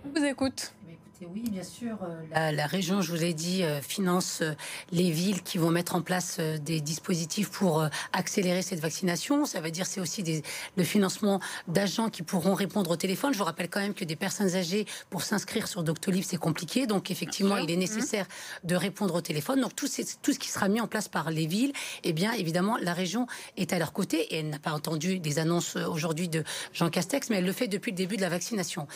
oui, 1.22 1.44
bien 1.50 1.64
sûr. 1.64 1.98
Euh, 2.36 2.52
la, 2.52 2.66
région, 2.66 3.02
je 3.02 3.12
vous 3.12 3.18
l'ai 3.18 3.34
dit, 3.34 3.64
euh, 3.64 3.82
finance 3.82 4.40
euh, 4.42 4.54
les 4.92 5.12
villes 5.12 5.44
qui 5.44 5.58
vont 5.58 5.70
mettre 5.70 5.96
en 5.96 6.02
place 6.02 6.40
des 6.40 6.82
dispositifs 6.82 7.50
pour 7.50 7.88
accélérer 8.12 8.62
cette 8.62 8.80
vaccination. 8.80 9.46
Ça 9.46 9.62
veut 9.62 9.72
dire 9.72 9.86
c'est 9.86 10.02
aussi 10.02 10.24
des, 10.24 10.44
le 10.76 10.84
financement 10.84 11.40
d'agents 11.68 12.10
qui 12.10 12.24
pourront 12.24 12.54
répondre 12.54 12.92
au 12.92 12.96
téléphone. 12.96 13.34
Je 13.34 13.38
vous 13.38 13.46
rappelle 13.46 13.70
quand 13.70 13.80
même 13.80 13.94
que 13.94 14.04
des 14.04 14.16
personnes 14.16 14.56
âgées, 14.56 14.86
pour 15.10 15.24
s'inscrire 15.24 15.68
sur 15.68 15.84
Doctolib, 15.84 16.24
c'est 16.24 16.38
compliqué. 16.38 16.88
Donc 16.88 17.12
effectivement, 17.12 17.58
il 17.58 17.72
est 17.72 17.78
nécessaire 17.78 18.26
de 18.64 18.76
répondre 18.76 19.16
au 19.16 19.22
téléphone. 19.22 19.62
Donc 19.62 19.76
tout, 19.76 19.88
tout 20.22 20.34
ce 20.34 20.40
qui 20.40 20.50
sera 20.50 20.68
mis 20.68 20.82
en 20.82 20.88
place 20.88 21.08
par 21.08 21.32
les 21.32 21.48
villes, 21.48 21.72
eh 22.04 22.14
bien 22.14 22.34
évidemment, 22.34 22.78
la 22.78 22.94
région 22.94 23.28
est 23.58 23.72
à 23.72 23.80
leur 23.80 23.94
côté 23.94 24.22
et 24.34 24.40
elle 24.40 24.50
n'a 24.50 24.60
pas 24.60 24.72
entendu 24.72 25.20
des 25.20 25.40
annonces 25.40 25.76
aujourd'hui 25.76 26.28
de 26.28 26.44
Jean 26.74 26.90
Castex, 26.90 27.30
mais 27.30 27.38
elle 27.38 27.46
le 27.46 27.54
fait 27.54 27.68
depuis 27.68 27.92
le 27.92 27.98
début 27.98 28.18
de 28.18 28.22
la 28.22 28.30
vaccination. 28.30 28.88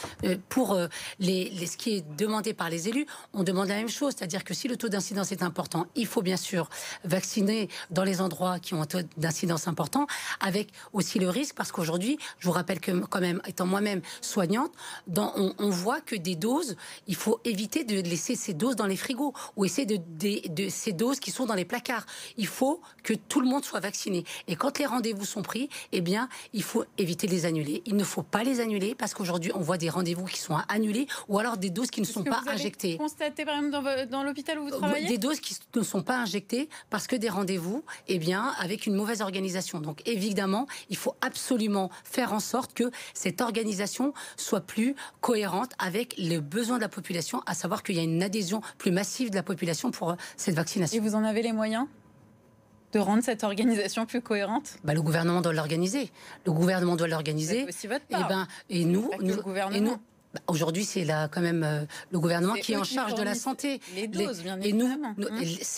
pour 0.49 0.77
les, 1.19 1.49
les, 1.49 1.65
ce 1.65 1.77
qui 1.77 1.97
est 1.97 2.05
demandé 2.17 2.53
par 2.53 2.69
les 2.69 2.89
élus, 2.89 3.05
on 3.33 3.43
demande 3.43 3.67
la 3.67 3.75
même 3.75 3.89
chose. 3.89 4.13
C'est-à-dire 4.17 4.43
que 4.43 4.53
si 4.53 4.67
le 4.67 4.77
taux 4.77 4.89
d'incidence 4.89 5.31
est 5.31 5.43
important, 5.43 5.87
il 5.95 6.07
faut 6.07 6.21
bien 6.21 6.37
sûr 6.37 6.69
vacciner 7.03 7.69
dans 7.91 8.03
les 8.03 8.21
endroits 8.21 8.59
qui 8.59 8.73
ont 8.73 8.81
un 8.81 8.85
taux 8.85 8.99
d'incidence 9.17 9.67
important, 9.67 10.07
avec 10.39 10.69
aussi 10.93 11.19
le 11.19 11.29
risque, 11.29 11.55
parce 11.55 11.71
qu'aujourd'hui, 11.71 12.17
je 12.39 12.47
vous 12.47 12.53
rappelle 12.53 12.79
que 12.79 12.91
quand 12.91 13.21
même, 13.21 13.41
étant 13.47 13.65
moi-même 13.65 14.01
soignante, 14.21 14.71
on, 15.15 15.69
voit 15.69 16.01
que 16.01 16.15
des 16.15 16.35
doses, 16.35 16.75
il 17.07 17.15
faut 17.15 17.39
éviter 17.45 17.83
de 17.83 18.01
laisser 18.01 18.35
ces 18.35 18.53
doses 18.53 18.75
dans 18.75 18.87
les 18.87 18.97
frigos 18.97 19.33
ou 19.55 19.65
essayer 19.65 19.85
de, 19.85 19.97
de, 19.97 20.69
ces 20.69 20.91
doses 20.91 21.19
qui 21.19 21.31
sont 21.31 21.45
dans 21.45 21.53
les 21.53 21.65
placards. 21.65 22.05
Il 22.37 22.47
faut 22.47 22.81
que 23.03 23.13
tout 23.13 23.41
le 23.41 23.47
monde 23.47 23.63
soit 23.63 23.79
vacciné. 23.79 24.23
Et 24.47 24.55
quand 24.55 24.79
les 24.79 24.85
rendez-vous 24.85 25.25
sont 25.25 25.41
pris, 25.41 25.69
eh 25.91 26.01
bien, 26.01 26.27
il 26.53 26.63
faut 26.63 26.85
éviter 26.97 27.27
de 27.27 27.31
les 27.31 27.45
annuler. 27.45 27.81
Il 27.85 27.95
ne 27.95 28.03
faut 28.03 28.23
pas 28.23 28.43
les 28.43 28.59
annuler 28.59 28.95
parce 28.95 29.13
qu'aujourd'hui, 29.13 29.51
on 29.53 29.61
voit 29.61 29.77
des 29.77 29.89
rendez-vous 29.89 30.25
qui 30.25 30.39
sont 30.39 30.57
annulés 30.67 31.07
ou 31.27 31.39
alors 31.39 31.57
des 31.57 31.69
doses 31.69 31.91
qui 31.91 31.98
ne 31.99 32.05
sont 32.05 32.23
pas 32.23 32.41
injectées. 32.47 32.97
Constatez 32.97 33.45
par 33.45 33.57
exemple 33.57 33.83
dans, 33.83 34.09
dans 34.09 34.23
l'hôpital 34.23 34.59
où 34.59 34.65
vous 34.65 34.71
travaillez 34.71 35.07
Des 35.07 35.17
doses 35.17 35.39
qui 35.39 35.57
ne 35.75 35.83
sont 35.83 36.03
pas 36.03 36.17
injectées 36.17 36.69
parce 36.89 37.07
que 37.07 37.15
des 37.15 37.29
rendez-vous, 37.29 37.83
eh 38.07 38.19
bien, 38.19 38.53
avec 38.59 38.85
une 38.85 38.95
mauvaise 38.95 39.21
organisation. 39.21 39.79
Donc 39.79 40.01
évidemment, 40.07 40.67
il 40.89 40.97
faut 40.97 41.15
absolument 41.21 41.89
faire 42.03 42.33
en 42.33 42.39
sorte 42.39 42.73
que 42.73 42.91
cette 43.13 43.41
organisation 43.41 44.13
soit 44.37 44.61
plus 44.61 44.95
cohérente 45.21 45.71
avec 45.79 46.15
les 46.17 46.39
besoins 46.39 46.77
de 46.77 46.81
la 46.81 46.89
population, 46.89 47.41
à 47.45 47.53
savoir 47.53 47.83
qu'il 47.83 47.95
y 47.95 47.99
a 47.99 48.03
une 48.03 48.23
adhésion 48.23 48.61
plus 48.77 48.91
massive 48.91 49.29
de 49.29 49.35
la 49.35 49.43
population 49.43 49.91
pour 49.91 50.11
euh, 50.11 50.15
cette 50.37 50.55
vaccination. 50.55 50.97
Et 50.97 50.99
vous 50.99 51.15
en 51.15 51.23
avez 51.23 51.41
les 51.41 51.53
moyens 51.53 51.87
de 52.91 52.99
rendre 52.99 53.23
cette 53.23 53.43
organisation 53.43 54.05
plus 54.05 54.21
cohérente? 54.21 54.77
Bah, 54.83 54.93
Le 54.93 55.01
gouvernement 55.01 55.41
doit 55.41 55.53
l'organiser. 55.53 56.11
Le 56.45 56.51
gouvernement 56.51 56.95
doit 56.95 57.07
l'organiser. 57.07 57.65
Aussi 57.67 57.87
votre 57.87 58.05
part. 58.05 58.21
Et, 58.21 58.27
ben, 58.27 58.47
et 58.69 58.85
nous, 58.85 59.09
nous, 59.21 59.35
et 59.71 59.79
nous, 59.79 59.97
bah, 60.33 60.41
aujourd'hui, 60.47 60.85
c'est 60.85 61.05
là 61.05 61.27
quand 61.27 61.41
même 61.41 61.63
euh, 61.63 61.85
le 62.11 62.19
gouvernement 62.19 62.53
qui 62.53 62.73
est 62.73 62.77
en 62.77 62.83
charge 62.83 63.15
de 63.15 63.23
la 63.23 63.33
santé. 63.33 63.81
Les 63.95 64.07
doses, 64.07 64.43
bien 64.43 64.59
et 64.61 64.73
nous, 64.73 64.87
nous, 65.17 65.27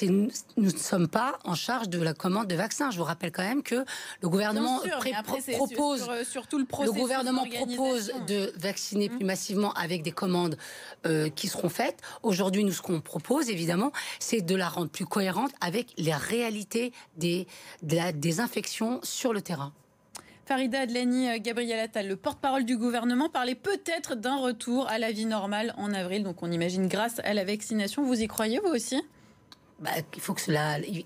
nous, 0.10 0.30
ne 0.58 0.70
sommes 0.70 1.08
pas 1.08 1.40
en 1.46 1.56
charge 1.56 1.88
de 1.88 2.02
la 2.02 2.14
commande 2.14 2.48
de 2.48 2.56
vaccins. 2.56 2.92
Je 2.92 2.98
vous 2.98 3.06
rappelle 3.06 3.32
quand 3.32 3.44
même 3.44 3.64
que 3.64 3.86
le 4.22 4.28
gouvernement 4.30 4.80
propose, 4.80 6.02
sur, 6.26 6.44
le, 6.52 6.86
le 6.86 6.92
gouvernement 6.92 7.46
propose 7.46 8.12
de 8.28 8.52
vacciner 8.58 9.08
plus 9.08 9.24
mmh. 9.24 9.28
massivement 9.28 9.74
avec 9.74 10.04
des 10.04 10.12
commandes 10.12 10.58
euh, 11.06 11.30
qui 11.30 11.48
seront 11.48 11.70
faites. 11.70 12.02
Aujourd'hui, 12.22 12.66
nous, 12.66 12.74
ce 12.74 12.82
qu'on 12.82 13.00
propose, 13.00 13.50
évidemment, 13.50 13.94
c'est 14.20 14.42
de 14.42 14.56
la 14.56 14.68
rendre 14.68 14.90
plus 14.90 15.06
cohérente 15.06 15.52
avec 15.62 15.94
les 15.98 16.14
réalités 16.14 16.92
des, 17.16 17.48
des 17.82 18.40
infections 18.42 19.00
sur 19.02 19.32
le 19.32 19.42
terrain. 19.42 19.72
Farida 20.46 20.82
Adlani, 20.82 21.30
euh, 21.30 21.38
Gabriel 21.40 21.80
Attal, 21.80 22.08
le 22.08 22.16
porte-parole 22.16 22.66
du 22.66 22.78
gouvernement, 22.78 23.30
parlait 23.30 23.56
peut-être 23.56 24.16
d'un 24.16 24.38
retour 24.38 24.88
à 24.88 24.98
la 24.98 25.12
vie 25.12 25.26
normale 25.26 25.74
en 25.78 25.94
avril. 25.94 26.24
Donc 26.24 26.44
on 26.44 26.52
imagine 26.52 26.88
grâce 26.88 27.20
à 27.24 27.34
la 27.34 27.46
vaccination. 27.46 28.04
Vous 28.04 28.22
y 28.22 28.28
croyez, 28.28 28.60
vous 28.60 28.72
aussi? 28.72 29.02
Bah, 29.80 29.90
il, 30.16 30.22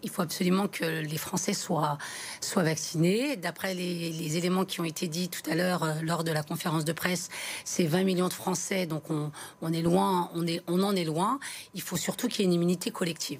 faut 0.09 0.21
absolument 0.21 0.67
que 0.67 0.83
les 0.83 1.17
Français 1.17 1.53
soient, 1.53 1.97
soient 2.41 2.63
vaccinés. 2.63 3.37
D'après 3.37 3.73
les, 3.73 4.37
éléments 4.37 4.65
qui 4.65 4.81
ont 4.81 4.85
été 4.85 5.07
dits 5.07 5.29
tout 5.29 5.49
à 5.49 5.55
l'heure 5.55 5.83
euh, 5.83 5.93
lors 6.01 6.25
de 6.25 6.31
la 6.31 6.43
conférence 6.43 6.83
de 6.83 6.91
presse, 6.91 7.29
c'est 7.63 7.85
20 7.85 8.03
millions 8.03 8.27
de 8.27 8.33
Français, 8.33 8.85
donc 8.85 9.03
on, 9.09 9.73
est 9.73 9.81
loin, 9.81 10.29
on 10.67 10.83
en 10.83 10.95
est 10.95 11.05
loin. 11.05 11.39
Il 11.73 11.81
faut 11.81 11.95
surtout 11.95 12.27
qu'il 12.27 12.41
y 12.41 12.41
ait 12.43 12.47
une 12.47 12.53
immunité 12.53 12.91
collective. 12.91 13.39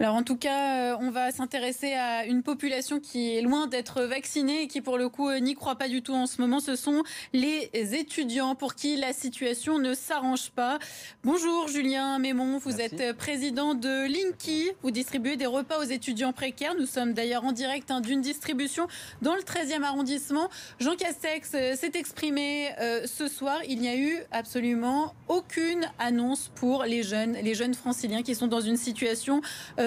Alors 0.00 0.14
en 0.14 0.22
tout 0.22 0.36
cas, 0.36 0.92
euh, 0.92 0.96
on 1.00 1.10
va 1.10 1.32
s'intéresser 1.32 1.92
à 1.92 2.24
une 2.24 2.44
population 2.44 3.00
qui 3.00 3.34
est 3.34 3.42
loin 3.42 3.66
d'être 3.66 4.02
vaccinée 4.02 4.62
et 4.62 4.68
qui 4.68 4.80
pour 4.80 4.96
le 4.96 5.08
coup 5.08 5.28
euh, 5.28 5.40
n'y 5.40 5.56
croit 5.56 5.74
pas 5.74 5.88
du 5.88 6.02
tout 6.02 6.14
en 6.14 6.26
ce 6.26 6.40
moment. 6.40 6.60
Ce 6.60 6.76
sont 6.76 7.02
les 7.32 7.68
étudiants 7.74 8.54
pour 8.54 8.76
qui 8.76 8.94
la 8.94 9.12
situation 9.12 9.80
ne 9.80 9.94
s'arrange 9.94 10.50
pas. 10.50 10.78
Bonjour 11.24 11.66
Julien 11.66 12.20
Mémon, 12.20 12.58
vous 12.58 12.80
êtes 12.80 13.12
président 13.16 13.74
de 13.74 14.06
Linky. 14.06 14.70
Vous 14.82 14.92
distribuez 14.92 15.36
des 15.36 15.46
repas 15.46 15.80
aux 15.80 15.88
étudiants 15.90 16.32
précaires. 16.32 16.76
Nous 16.78 16.86
sommes 16.86 17.12
d'ailleurs 17.12 17.44
en 17.44 17.50
direct 17.50 17.90
hein, 17.90 18.00
d'une 18.00 18.20
distribution 18.20 18.86
dans 19.20 19.34
le 19.34 19.42
13e 19.42 19.82
arrondissement. 19.82 20.48
Jean 20.78 20.94
Castex 20.94 21.50
euh, 21.56 21.74
s'est 21.74 21.90
exprimé 21.94 22.68
ce 23.04 23.26
soir. 23.26 23.58
Il 23.68 23.80
n'y 23.80 23.88
a 23.88 23.96
eu 23.96 24.20
absolument 24.30 25.12
aucune 25.28 25.86
annonce 25.98 26.50
pour 26.54 26.84
les 26.84 27.02
jeunes, 27.02 27.34
les 27.42 27.54
jeunes 27.54 27.74
franciliens 27.74 28.22
qui 28.22 28.34
sont 28.34 28.46
dans 28.46 28.60
une 28.60 28.76
situation 28.76 29.40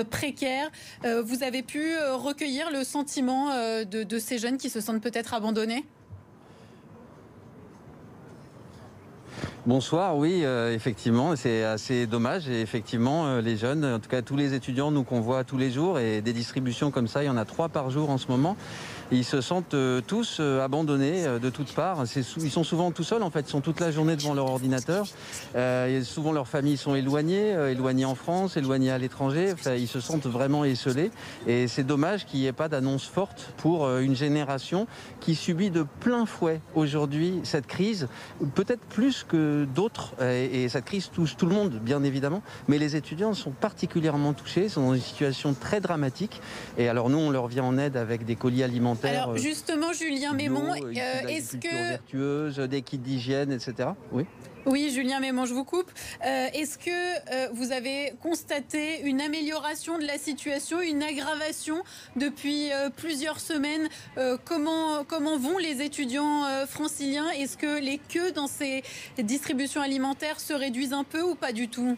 précaires. 0.10 0.70
Euh, 1.06 1.22
vous 1.22 1.44
avez 1.44 1.64
pu 1.64 1.94
euh, 1.94 2.16
recueillir 2.16 2.72
le 2.72 2.84
sentiment 2.84 3.52
euh, 3.52 3.84
de, 3.84 4.20
ces 4.20 4.38
jeunes 4.38 4.58
qui 4.58 4.70
se 4.70 4.82
sentent 4.82 5.02
peut-être 5.02 5.34
abandonnés? 5.34 5.86
Bonsoir, 9.66 10.18
oui, 10.18 10.44
effectivement, 10.72 11.36
c'est 11.36 11.64
assez 11.64 12.08
dommage. 12.08 12.50
Effectivement, 12.50 13.38
les 13.38 13.58
jeunes, 13.58 13.86
en 13.86 14.00
tout 14.00 14.10
cas 14.10 14.24
tous 14.24 14.36
les 14.36 14.56
étudiants, 14.56 14.90
nous 14.90 15.04
qu'on 15.04 15.22
voit 15.22 15.44
tous 15.44 15.58
les 15.58 15.70
jours, 15.70 16.00
et 16.00 16.22
des 16.22 16.34
distributions 16.34 16.90
comme 16.90 17.08
ça, 17.08 17.22
il 17.24 17.28
y 17.28 17.30
en 17.30 17.38
a 17.38 17.46
trois 17.46 17.70
par 17.70 17.92
jour 17.92 18.10
en 18.10 18.18
ce 18.18 18.28
moment 18.28 18.58
ils 19.12 19.26
se 19.26 19.42
sentent 19.42 19.74
euh, 19.74 20.00
tous 20.06 20.38
euh, 20.40 20.64
abandonnés 20.64 21.26
euh, 21.26 21.38
de 21.38 21.50
toutes 21.50 21.74
parts. 21.74 22.04
Ils 22.16 22.52
sont 22.52 22.64
souvent 22.64 22.92
tout 22.92 23.04
seuls, 23.04 23.24
en 23.24 23.30
fait. 23.30 23.42
Ils 23.42 23.50
sont 23.50 23.62
toute 23.62 23.82
la 23.82 23.92
journée 23.92 24.16
devant 24.16 24.34
leur 24.34 24.46
ordinateur. 24.46 25.06
souvent, 26.04 26.32
leurs 26.32 26.48
familles 26.48 26.78
sont 26.78 26.96
éloignées, 26.96 27.52
éloignées 27.72 28.06
en 28.06 28.16
France, 28.16 28.56
éloignées 28.58 28.92
à 28.92 28.98
l'étranger. 28.98 29.54
ils 29.78 29.88
se 29.88 30.00
sentent 30.00 30.28
vraiment 30.28 30.64
esselés. 30.64 31.12
Et 31.48 31.68
c'est 31.68 31.84
dommage 31.84 32.26
qu'il 32.26 32.40
n'y 32.40 32.46
ait 32.46 32.54
pas 32.54 32.70
d'annonce 32.70 33.06
forte 33.06 33.54
pour 33.58 33.90
une 33.98 34.16
génération 34.16 34.88
qui 35.20 35.36
subit 35.36 35.70
de 35.70 35.86
plein 36.00 36.26
fouet 36.26 36.62
aujourd'hui 36.76 37.40
cette 37.44 37.68
crise, 37.68 38.08
peut-être 38.56 38.82
plus 38.82 39.26
que 39.28 39.66
d'autres. 39.66 40.14
Et, 40.24 40.70
cette 40.70 40.86
crise 40.86 41.10
touche 41.12 41.36
tout 41.36 41.46
le 41.46 41.56
monde, 41.56 41.80
bien 41.82 42.04
évidemment. 42.04 42.42
Mais 42.68 42.78
les 42.78 42.96
étudiants 42.96 43.34
sont 43.34 43.52
particulièrement 43.52 44.34
touchés, 44.34 44.70
sont 44.70 44.88
dans 44.88 44.94
une 44.94 45.02
situation 45.02 45.54
très 45.54 45.82
dramatique. 45.82 46.42
Et 46.78 46.88
alors, 46.88 47.10
nous, 47.10 47.18
on 47.18 47.30
leur 47.30 47.48
vient 47.48 47.64
en 47.64 47.78
aide 47.78 47.98
avec 47.98 48.26
des 48.26 48.36
colis 48.36 48.64
alimentaires 48.64 49.01
alors 49.04 49.30
euh, 49.32 49.38
justement, 49.38 49.94
Julien 49.94 50.34
Mémon, 50.34 50.74
euh, 50.74 51.28
est-ce 51.28 51.58
que 51.58 51.90
vertueuse, 51.90 52.60
des 52.60 52.82
kits 52.82 52.98
d'hygiène, 52.98 53.52
etc. 53.52 53.90
Oui. 54.12 54.26
Oui, 54.68 54.92
Julien 54.94 55.20
Mémon, 55.20 55.46
je 55.46 55.56
vous 55.56 55.64
coupe. 55.64 55.92
Euh, 56.24 56.48
est-ce 56.54 56.78
que 56.78 57.52
vous 57.56 57.72
avez 57.72 58.14
constaté 58.22 59.02
une 59.02 59.20
amélioration 59.20 59.98
de 59.98 60.06
la 60.06 60.20
situation, 60.20 60.82
une 60.82 61.02
aggravation 61.02 61.84
depuis 62.16 62.70
plusieurs 62.96 63.40
semaines? 63.40 63.90
Comment, 64.46 65.04
comment 65.04 65.40
vont 65.40 65.58
les 65.58 65.82
étudiants 65.82 66.44
franciliens? 66.68 67.32
Est-ce 67.32 67.58
que 67.58 67.80
les 67.80 67.98
queues 67.98 68.34
dans 68.34 68.46
ces 68.46 68.84
distributions 69.18 69.82
alimentaires 69.82 70.40
se 70.40 70.54
réduisent 70.54 70.94
un 70.94 71.06
peu 71.06 71.24
ou 71.24 71.34
pas 71.34 71.54
du 71.54 71.68
tout? 71.68 71.98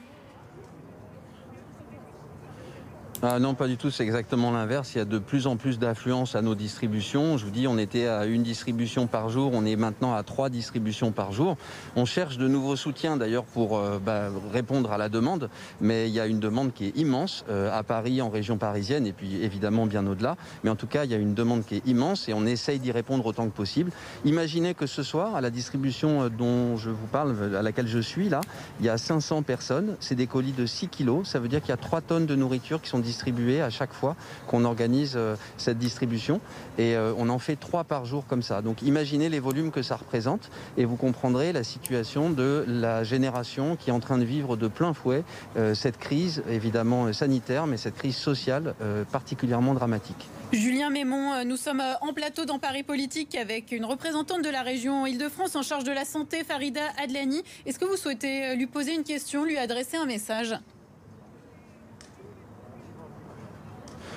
Ah 3.26 3.40
non, 3.40 3.54
pas 3.54 3.70
du 3.70 3.78
tout, 3.78 3.90
c'est 3.90 4.04
exactement 4.04 4.52
l'inverse. 4.52 4.96
Il 4.96 4.98
y 4.98 5.02
a 5.02 5.06
de 5.06 5.18
plus 5.18 5.48
en 5.48 5.56
plus 5.56 5.80
d'affluence 5.80 6.36
à 6.36 6.42
nos 6.42 6.56
distributions. 6.56 7.38
Je 7.38 7.46
vous 7.46 7.52
dis, 7.52 7.70
on 7.70 7.78
était 7.78 8.06
à 8.06 8.26
une 8.26 8.44
distribution 8.44 9.08
par 9.08 9.30
jour, 9.30 9.52
on 9.54 9.66
est 9.66 9.78
maintenant 9.78 10.14
à 10.14 10.24
trois 10.24 10.50
distributions 10.50 11.14
par 11.14 11.32
jour. 11.32 11.56
On 11.96 12.04
cherche 12.04 12.38
de 12.38 12.50
nouveaux 12.50 12.76
soutiens 12.76 13.16
d'ailleurs 13.16 13.46
pour 13.46 13.78
euh, 13.78 13.98
bah, 13.98 14.24
répondre 14.52 14.92
à 14.92 14.98
la 14.98 15.08
demande, 15.08 15.50
mais 15.80 16.10
il 16.10 16.14
y 16.14 16.20
a 16.20 16.28
une 16.28 16.42
demande 16.42 16.74
qui 16.74 16.88
est 16.88 16.98
immense 16.98 17.46
euh, 17.50 17.72
à 17.72 17.82
Paris, 17.84 18.22
en 18.22 18.30
région 18.30 18.58
parisienne, 18.58 19.08
et 19.08 19.14
puis 19.14 19.42
évidemment 19.42 19.86
bien 19.86 20.06
au-delà. 20.06 20.36
Mais 20.66 20.70
en 20.70 20.76
tout 20.76 20.88
cas, 20.88 21.06
il 21.06 21.12
y 21.12 21.16
a 21.16 21.18
une 21.18 21.34
demande 21.34 21.64
qui 21.66 21.76
est 21.76 21.88
immense 21.88 22.28
et 22.28 22.34
on 22.34 22.46
essaye 22.46 22.80
d'y 22.80 22.92
répondre 22.92 23.26
autant 23.26 23.46
que 23.46 23.56
possible. 23.56 23.92
Imaginez 24.26 24.74
que 24.74 24.86
ce 24.86 25.02
soir, 25.02 25.38
à 25.38 25.40
la 25.40 25.50
distribution 25.50 26.24
euh, 26.24 26.30
dont 26.30 26.76
je 26.76 26.90
vous 26.90 27.08
parle, 27.08 27.56
à 27.56 27.62
laquelle 27.62 27.88
je 27.88 28.00
suis 28.00 28.28
là, 28.28 28.42
il 28.82 28.86
y 28.86 28.90
a 28.90 28.98
500 28.98 29.44
personnes. 29.44 29.96
C'est 30.02 30.16
des 30.16 30.28
colis 30.28 30.52
de 30.52 30.66
6 30.66 30.90
kilos. 30.90 31.26
Ça 31.26 31.40
veut 31.40 31.48
dire 31.48 31.62
qu'il 31.62 31.70
y 31.70 31.72
a 31.72 31.78
3 31.78 32.02
tonnes 32.02 32.26
de 32.26 32.36
nourriture 32.36 32.82
qui 32.82 32.90
sont 32.90 33.00
distribuées 33.00 33.12
à 33.62 33.69
chaque 33.69 33.93
fois 33.93 34.15
qu'on 34.47 34.65
organise 34.65 35.13
euh, 35.15 35.36
cette 35.58 35.78
distribution. 35.78 36.39
Et 36.78 36.95
euh, 36.95 37.13
on 37.17 37.30
en 37.30 37.39
fait 37.39 37.56
trois 37.56 37.84
par 37.84 38.06
jour 38.06 38.26
comme 38.28 38.41
ça. 38.41 38.62
Donc 38.62 38.82
imaginez 38.82 39.30
les 39.30 39.39
volumes 39.39 39.71
que 39.71 39.82
ça 39.82 39.95
représente 39.95 40.49
et 40.78 40.86
vous 40.86 40.95
comprendrez 40.95 41.54
la 41.54 41.63
situation 41.63 42.30
de 42.30 42.65
la 42.67 43.04
génération 43.04 43.76
qui 43.76 43.89
est 43.89 43.93
en 43.93 43.99
train 43.99 44.17
de 44.17 44.23
vivre 44.23 44.56
de 44.58 44.67
plein 44.67 44.93
fouet 44.93 45.23
euh, 45.58 45.73
cette 45.73 45.97
crise 45.97 46.43
évidemment 46.49 47.12
sanitaire, 47.13 47.67
mais 47.67 47.78
cette 47.78 47.95
crise 47.95 48.15
sociale 48.15 48.76
particulièrement 49.12 49.73
dramatique. 49.73 50.28
Julien 50.52 50.89
Mémon, 50.89 51.43
nous 51.45 51.58
sommes 51.58 51.84
en 52.02 52.13
plateau 52.13 52.45
dans 52.45 52.60
Paris 52.60 52.84
Politique 52.84 53.36
avec 53.36 53.71
une 53.71 53.86
représentante 53.86 54.43
de 54.43 54.49
la 54.49 54.62
région 54.62 55.06
Île-de-France 55.06 55.56
en 55.56 55.63
charge 55.63 55.84
de 55.84 55.91
la 55.91 56.06
santé, 56.06 56.43
Farida 56.43 56.82
Adlani. 57.02 57.43
Est-ce 57.65 57.80
que 57.80 57.86
vous 57.86 57.97
souhaitez 57.97 58.56
lui 58.56 58.67
poser 58.67 58.93
une 58.93 59.04
question, 59.04 59.45
lui 59.45 59.58
adresser 59.58 59.97
un 59.97 60.06
message? 60.06 60.56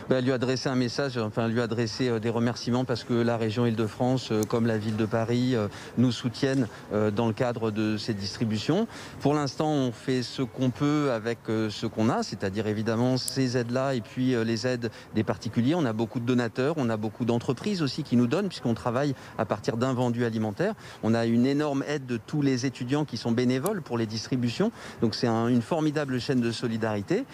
Bah, 0.08 0.20
lui 0.20 0.30
adresser 0.30 0.68
un 0.68 0.76
message, 0.76 1.18
enfin 1.18 1.48
lui 1.48 1.60
adresser 1.60 2.08
euh, 2.08 2.20
des 2.20 2.30
remerciements 2.30 2.84
parce 2.84 3.02
que 3.02 3.12
la 3.12 3.36
région 3.36 3.66
Île-de-France, 3.66 4.28
euh, 4.30 4.44
comme 4.44 4.66
la 4.66 4.78
ville 4.78 4.96
de 4.96 5.04
Paris, 5.04 5.56
euh, 5.56 5.66
nous 5.98 6.12
soutiennent 6.12 6.68
dans 6.92 7.26
le 7.26 7.32
cadre 7.32 7.70
de 7.70 7.96
ces 7.96 8.14
distributions. 8.14 8.86
Pour 9.20 9.34
l'instant, 9.34 9.70
on 9.70 9.92
fait 9.92 10.22
ce 10.22 10.42
qu'on 10.42 10.70
peut 10.70 11.10
avec 11.12 11.38
ce 11.46 11.86
qu'on 11.86 12.08
a, 12.08 12.22
c'est-à-dire 12.22 12.66
évidemment 12.66 13.16
ces 13.16 13.56
aides-là 13.56 13.94
et 13.94 14.00
puis 14.00 14.34
les 14.44 14.66
aides 14.66 14.90
des 15.14 15.24
particuliers. 15.24 15.74
On 15.74 15.84
a 15.84 15.92
beaucoup 15.92 16.20
de 16.20 16.26
donateurs, 16.26 16.74
on 16.76 16.88
a 16.88 16.96
beaucoup 16.96 17.24
d'entreprises 17.24 17.82
aussi 17.82 18.02
qui 18.02 18.16
nous 18.16 18.26
donnent 18.26 18.48
puisqu'on 18.48 18.74
travaille 18.74 19.14
à 19.38 19.44
partir 19.44 19.76
d'un 19.76 19.92
vendu 19.92 20.24
alimentaire. 20.24 20.74
On 21.02 21.14
a 21.14 21.26
une 21.26 21.46
énorme 21.46 21.84
aide 21.88 22.06
de 22.06 22.18
tous 22.18 22.42
les 22.42 22.66
étudiants 22.66 23.04
qui 23.04 23.16
sont 23.16 23.32
bénévoles 23.32 23.82
pour 23.82 23.98
les 23.98 24.06
distributions. 24.06 24.70
Donc 25.00 25.14
c'est 25.14 25.28
une 25.28 25.62
formidable 25.62 26.20
chaîne 26.20 26.40
de 26.40 26.52
solidarité. 26.52 27.24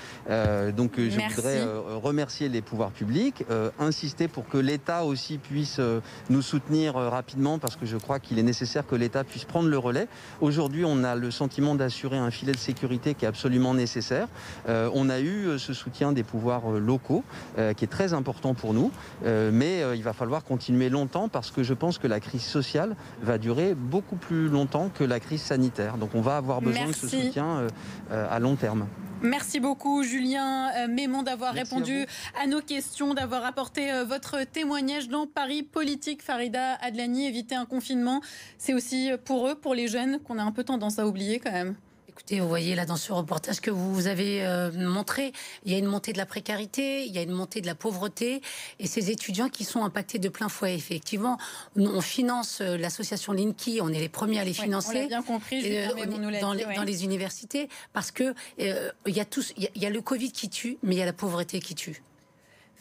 donc 0.76 0.92
je 0.96 1.34
voudrais 1.34 1.64
remercier 2.02 2.48
les 2.48 2.61
pouvoirs 2.62 2.90
publics, 2.90 3.44
euh, 3.50 3.70
insister 3.78 4.28
pour 4.28 4.48
que 4.48 4.58
l'État 4.58 5.04
aussi 5.04 5.38
puisse 5.38 5.76
euh, 5.78 6.00
nous 6.30 6.42
soutenir 6.42 6.96
euh, 6.96 7.08
rapidement 7.08 7.58
parce 7.58 7.76
que 7.76 7.86
je 7.86 7.96
crois 7.96 8.18
qu'il 8.18 8.38
est 8.38 8.42
nécessaire 8.42 8.86
que 8.86 8.94
l'État 8.94 9.24
puisse 9.24 9.44
prendre 9.44 9.68
le 9.68 9.78
relais. 9.78 10.08
Aujourd'hui, 10.40 10.84
on 10.84 11.04
a 11.04 11.14
le 11.14 11.30
sentiment 11.30 11.74
d'assurer 11.74 12.16
un 12.16 12.30
filet 12.30 12.52
de 12.52 12.58
sécurité 12.58 13.14
qui 13.14 13.24
est 13.24 13.28
absolument 13.28 13.74
nécessaire. 13.74 14.28
on 14.68 15.08
a 15.10 15.20
eu 15.20 15.58
ce 15.58 15.72
soutien 15.72 16.12
des 16.12 16.22
pouvoirs 16.22 16.70
locaux 16.70 17.24
qui 17.56 17.84
est 17.84 17.90
très 17.90 18.12
important 18.12 18.54
pour 18.54 18.74
nous, 18.74 18.90
mais 19.24 19.82
il 19.94 20.02
va 20.02 20.12
falloir 20.12 20.44
continuer 20.44 20.88
longtemps 20.88 21.28
parce 21.28 21.50
que 21.50 21.62
je 21.62 21.74
pense 21.74 21.98
que 21.98 22.06
la 22.06 22.20
crise 22.20 22.44
sociale 22.44 22.96
va 23.22 23.38
durer 23.38 23.74
beaucoup 23.74 24.16
plus 24.16 24.48
longtemps 24.48 24.90
que 24.94 25.04
la 25.04 25.20
crise 25.20 25.42
sanitaire. 25.42 25.96
Donc 25.96 26.14
on 26.14 26.20
va 26.20 26.36
avoir 26.36 26.60
besoin 26.60 26.86
de 26.86 26.92
ce 26.92 27.08
soutien 27.08 27.66
à 28.10 28.38
long 28.38 28.56
terme. 28.56 28.86
Merci 29.22 29.60
beaucoup 29.60 30.02
Julien 30.02 30.88
Mémon 30.88 31.22
d'avoir 31.22 31.54
répondu 31.54 32.06
à, 32.42 32.46
nos 32.46 32.51
questions, 32.60 33.14
d'avoir 33.14 33.44
apporté 33.44 33.92
euh, 33.92 34.04
votre 34.04 34.44
témoignage 34.44 35.08
dans 35.08 35.26
Paris 35.26 35.62
Politique. 35.62 36.22
Farida 36.22 36.74
Adlani, 36.74 37.26
éviter 37.26 37.54
un 37.54 37.64
confinement, 37.64 38.20
c'est 38.58 38.74
aussi 38.74 39.10
pour 39.24 39.48
eux, 39.48 39.54
pour 39.54 39.74
les 39.74 39.88
jeunes, 39.88 40.20
qu'on 40.20 40.38
a 40.38 40.42
un 40.42 40.52
peu 40.52 40.64
tendance 40.64 40.98
à 40.98 41.06
oublier 41.06 41.38
quand 41.38 41.52
même. 41.52 41.76
Écoutez, 42.14 42.40
vous 42.40 42.48
voyez 42.48 42.74
là 42.74 42.84
dans 42.84 42.96
ce 42.96 43.10
reportage 43.10 43.62
que 43.62 43.70
vous 43.70 44.06
avez 44.06 44.44
euh, 44.44 44.70
montré, 44.72 45.32
il 45.64 45.72
y 45.72 45.74
a 45.74 45.78
une 45.78 45.86
montée 45.86 46.12
de 46.12 46.18
la 46.18 46.26
précarité, 46.26 47.06
il 47.06 47.12
y 47.12 47.18
a 47.18 47.22
une 47.22 47.30
montée 47.30 47.62
de 47.62 47.66
la 47.66 47.74
pauvreté, 47.74 48.42
et 48.78 48.86
ces 48.86 49.10
étudiants 49.10 49.48
qui 49.48 49.64
sont 49.64 49.82
impactés 49.82 50.18
de 50.18 50.28
plein 50.28 50.50
fouet. 50.50 50.74
Effectivement, 50.74 51.38
on 51.74 52.02
finance 52.02 52.60
euh, 52.60 52.76
l'association 52.76 53.32
Linky, 53.32 53.80
on 53.80 53.88
est 53.88 53.98
les 53.98 54.10
premiers 54.10 54.40
à 54.40 54.44
les 54.44 54.52
financer. 54.52 55.04
on 55.04 55.06
bien 55.06 55.22
compris, 55.22 55.78
euh, 55.78 55.88
dans, 56.40 56.52
les, 56.52 56.64
dans, 56.64 56.82
les, 56.84 57.04
universités, 57.04 57.70
parce 57.94 58.10
que 58.10 58.34
il 58.58 58.76
y 59.06 59.20
a 59.20 59.24
tous, 59.24 59.54
il 59.56 59.82
y, 59.82 59.86
a 59.86 59.90
le 59.90 60.02
Covid 60.02 60.32
qui 60.32 60.50
tue, 60.50 60.76
mais 60.82 60.94
il 60.94 60.98
y 60.98 61.02
a 61.02 61.06
la 61.06 61.14
pauvreté 61.14 61.60
qui 61.60 61.74
tue. 61.74 62.02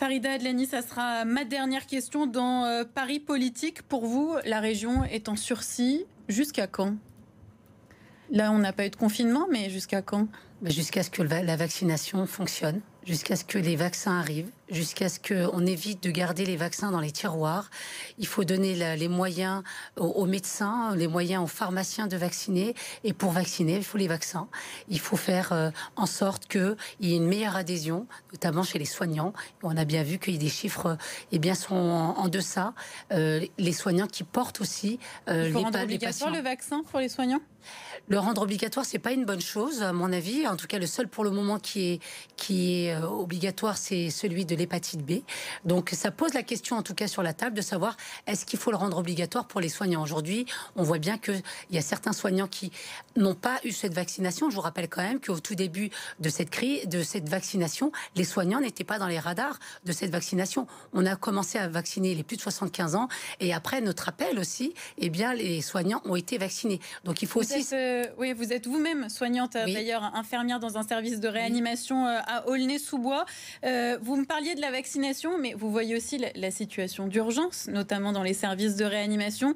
Farida 0.01 0.31
Adlani, 0.31 0.65
ça 0.65 0.81
sera 0.81 1.25
ma 1.25 1.45
dernière 1.45 1.85
question 1.85 2.25
dans 2.25 2.83
Paris 2.95 3.19
politique. 3.19 3.83
Pour 3.83 4.07
vous, 4.07 4.35
la 4.45 4.59
région 4.59 5.03
est 5.03 5.29
en 5.29 5.35
sursis 5.35 6.05
jusqu'à 6.27 6.65
quand? 6.65 6.95
Là, 8.31 8.51
on 8.51 8.57
n'a 8.57 8.73
pas 8.73 8.87
eu 8.87 8.89
de 8.89 8.95
confinement, 8.95 9.45
mais 9.51 9.69
jusqu'à 9.69 10.01
quand? 10.01 10.27
Bah, 10.63 10.71
Jusqu'à 10.71 11.03
ce 11.03 11.11
que 11.11 11.21
la 11.21 11.55
vaccination 11.55 12.25
fonctionne, 12.25 12.81
jusqu'à 13.05 13.35
ce 13.35 13.45
que 13.45 13.59
les 13.59 13.75
vaccins 13.75 14.17
arrivent, 14.17 14.49
jusqu'à 14.71 15.09
ce 15.09 15.19
qu'on 15.19 15.65
évite 15.65 16.01
de 16.01 16.09
garder 16.09 16.45
les 16.45 16.55
vaccins 16.55 16.91
dans 16.91 16.99
les 16.99 17.11
tiroirs. 17.11 17.69
Il 18.17 18.25
faut 18.25 18.43
donner 18.43 18.95
les 18.95 19.07
moyens 19.07 19.63
aux, 19.97 20.25
médecins, 20.25 20.95
les 20.95 21.07
moyens 21.07 21.43
aux 21.43 21.47
pharmaciens 21.47 22.07
de 22.07 22.17
vacciner. 22.17 22.73
Et 23.03 23.13
pour 23.13 23.31
vacciner, 23.31 23.75
il 23.75 23.83
faut 23.83 23.97
les 23.97 24.07
vaccins. 24.07 24.47
Il 24.87 24.99
faut 24.99 25.17
faire 25.17 25.51
euh, 25.51 25.69
en 25.95 26.05
sorte 26.05 26.47
qu'il 26.47 26.75
y 27.01 27.13
ait 27.13 27.17
une 27.17 27.27
meilleure 27.27 27.55
adhésion, 27.55 28.07
notamment 28.31 28.63
chez 28.63 28.79
les 28.79 28.85
soignants. 28.85 29.33
On 29.61 29.75
a 29.77 29.85
bien 29.85 30.03
vu 30.03 30.17
qu'il 30.17 30.33
y 30.33 30.37
a 30.37 30.39
des 30.39 30.49
chiffres 30.49 30.97
eh 31.31 31.39
bien, 31.39 31.53
sont 31.53 31.75
en, 31.75 32.27
deçà. 32.29 32.73
Euh, 33.11 33.45
les 33.57 33.73
soignants 33.73 34.07
qui 34.07 34.23
portent 34.23 34.61
aussi 34.61 34.99
euh, 35.27 35.47
il 35.47 35.53
faut 35.53 35.59
rendre 35.59 35.81
obligatoire 35.81 36.31
le 36.31 36.39
vaccin 36.39 36.83
pour 36.89 36.99
les 36.99 37.09
soignants? 37.09 37.41
Le 38.07 38.17
rendre 38.17 38.41
obligatoire, 38.41 38.85
c'est 38.85 38.99
pas 38.99 39.11
une 39.11 39.25
bonne 39.25 39.41
chose, 39.41 39.83
à 39.83 39.93
mon 39.93 40.11
avis. 40.11 40.47
En 40.47 40.55
tout 40.55 40.65
cas, 40.65 40.79
le 40.79 40.87
seul 40.87 41.07
pour 41.07 41.23
le 41.23 41.29
moment 41.29 41.59
qui 41.59 41.91
est, 41.91 41.99
qui 42.35 42.85
est 42.85 42.97
obligatoire, 42.97 43.77
c'est 43.77 44.09
celui 44.09 44.45
de 44.45 44.55
l'hépatite 44.61 45.01
B. 45.01 45.21
Donc 45.65 45.89
ça 45.93 46.11
pose 46.11 46.33
la 46.33 46.43
question, 46.43 46.77
en 46.77 46.83
tout 46.83 46.93
cas 46.93 47.07
sur 47.07 47.23
la 47.23 47.33
table, 47.33 47.55
de 47.55 47.61
savoir 47.61 47.97
est-ce 48.27 48.45
qu'il 48.45 48.59
faut 48.59 48.71
le 48.71 48.77
rendre 48.77 48.97
obligatoire 48.97 49.47
pour 49.47 49.59
les 49.59 49.69
soignants? 49.69 50.01
Aujourd'hui, 50.01 50.45
on 50.75 50.83
voit 50.83 50.99
bien 50.99 51.17
qu'il 51.17 51.41
y 51.71 51.77
a 51.77 51.81
certains 51.81 52.13
soignants 52.13 52.47
qui 52.47 52.71
n'ont 53.15 53.35
pas 53.35 53.59
eu 53.63 53.71
cette 53.71 53.93
vaccination. 53.93 54.49
Je 54.49 54.55
vous 54.55 54.61
rappelle 54.61 54.87
quand 54.87 55.01
même 55.01 55.19
qu'au 55.19 55.39
tout 55.39 55.55
début 55.55 55.89
de 56.19 56.29
cette 56.29 56.49
crise, 56.49 56.87
de 56.87 57.03
cette 57.03 57.27
vaccination, 57.27 57.91
les 58.15 58.23
soignants 58.23 58.61
n'étaient 58.61 58.83
pas 58.83 58.99
dans 58.99 59.07
les 59.07 59.19
radars 59.19 59.59
de 59.85 59.91
cette 59.91 60.11
vaccination. 60.11 60.67
On 60.93 61.05
a 61.05 61.15
commencé 61.15 61.57
à 61.57 61.67
vacciner 61.67 62.15
les 62.15 62.23
plus 62.23 62.37
de 62.37 62.41
75 62.41 62.95
ans 62.95 63.07
et 63.39 63.53
après 63.53 63.81
notre 63.81 64.09
appel 64.09 64.39
aussi, 64.39 64.73
eh 64.97 65.09
bien 65.09 65.33
les 65.33 65.61
soignants 65.61 66.01
ont 66.05 66.15
été 66.15 66.37
vaccinés. 66.37 66.79
Donc 67.03 67.21
il 67.21 67.27
faut 67.27 67.39
aussi. 67.39 67.65
Euh, 67.73 68.05
oui, 68.17 68.33
vous 68.33 68.53
êtes 68.53 68.67
vous-même 68.67 69.09
soignante, 69.09 69.53
d'ailleurs 69.53 70.03
infirmière 70.15 70.59
dans 70.59 70.77
un 70.77 70.83
service 70.83 71.19
de 71.19 71.27
réanimation 71.27 72.05
euh, 72.05 72.19
à 72.25 72.47
Aulnay-sous-Bois. 72.47 73.25
Euh, 73.63 73.97
vous 74.01 74.15
me 74.15 74.25
parliez 74.41 74.55
de 74.55 74.61
la 74.61 74.71
vaccination, 74.71 75.37
mais 75.37 75.53
vous 75.53 75.69
voyez 75.69 75.95
aussi 75.95 76.17
la, 76.17 76.49
situation 76.49 77.05
d'urgence, 77.05 77.67
notamment 77.67 78.11
dans 78.11 78.23
les 78.23 78.33
services 78.33 78.75
de 78.75 78.85
réanimation. 78.85 79.53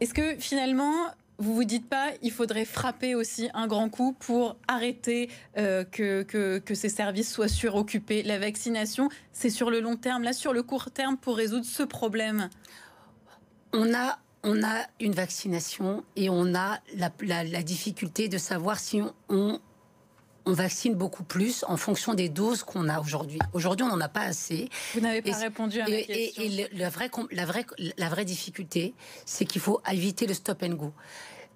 Est-ce 0.00 0.14
que 0.14 0.34
finalement, 0.36 0.92
vous 1.38 1.54
vous 1.54 1.62
dites 1.62 1.88
pas, 1.88 2.08
il 2.20 2.32
faudrait 2.32 2.64
frapper 2.64 3.14
aussi 3.14 3.50
un 3.54 3.68
grand 3.68 3.88
coup 3.88 4.12
pour 4.18 4.56
arrêter 4.66 5.30
euh, 5.58 5.84
que, 5.84 6.24
que, 6.24 6.74
ces 6.74 6.88
services 6.88 7.32
soient 7.32 7.46
suroccupés? 7.46 8.24
La 8.24 8.40
vaccination, 8.40 9.10
c'est 9.32 9.48
sur 9.48 9.70
le 9.70 9.78
long 9.78 9.94
terme, 9.94 10.24
là 10.24 10.32
sur 10.32 10.52
le 10.52 10.64
court 10.64 10.90
terme 10.90 11.16
pour 11.16 11.36
résoudre 11.36 11.64
ce 11.64 11.84
problème. 11.84 12.50
On 13.72 13.94
a, 13.94 14.18
on 14.42 14.60
a 14.64 14.88
une 14.98 15.12
vaccination 15.12 16.02
et 16.16 16.28
on 16.30 16.52
a 16.56 16.80
la, 16.96 17.62
difficulté 17.62 18.26
de 18.26 18.38
savoir 18.38 18.80
si 18.80 19.02
on 19.28 19.60
vaccine 20.46 20.94
beaucoup 20.94 21.24
plus 21.24 21.64
en 21.68 21.76
fonction 21.76 22.14
des 22.14 22.28
doses 22.28 22.62
qu'on 22.62 22.88
a 22.88 23.00
aujourd'hui. 23.00 23.38
Aujourd'hui, 23.52 23.84
on 23.84 23.88
n'en 23.88 24.00
a 24.00 24.08
pas 24.08 24.22
assez. 24.22 24.68
Vous 24.94 25.00
n'avez 25.00 25.22
pas 25.22 25.36
répondu 25.36 25.80
à 25.80 25.88
ma 25.88 25.96
question. 26.02 26.42
Et, 26.42 26.68
la, 26.72 26.88
vraie, 26.88 27.10
la, 27.30 27.44
vraie, 27.44 27.66
la 27.96 28.08
vraie 28.08 28.24
difficulté, 28.24 28.94
c'est 29.24 29.44
qu'il 29.44 29.60
faut 29.60 29.80
éviter 29.90 30.26
le 30.26 30.34
stop 30.34 30.62
and 30.62 30.74
go 30.74 30.92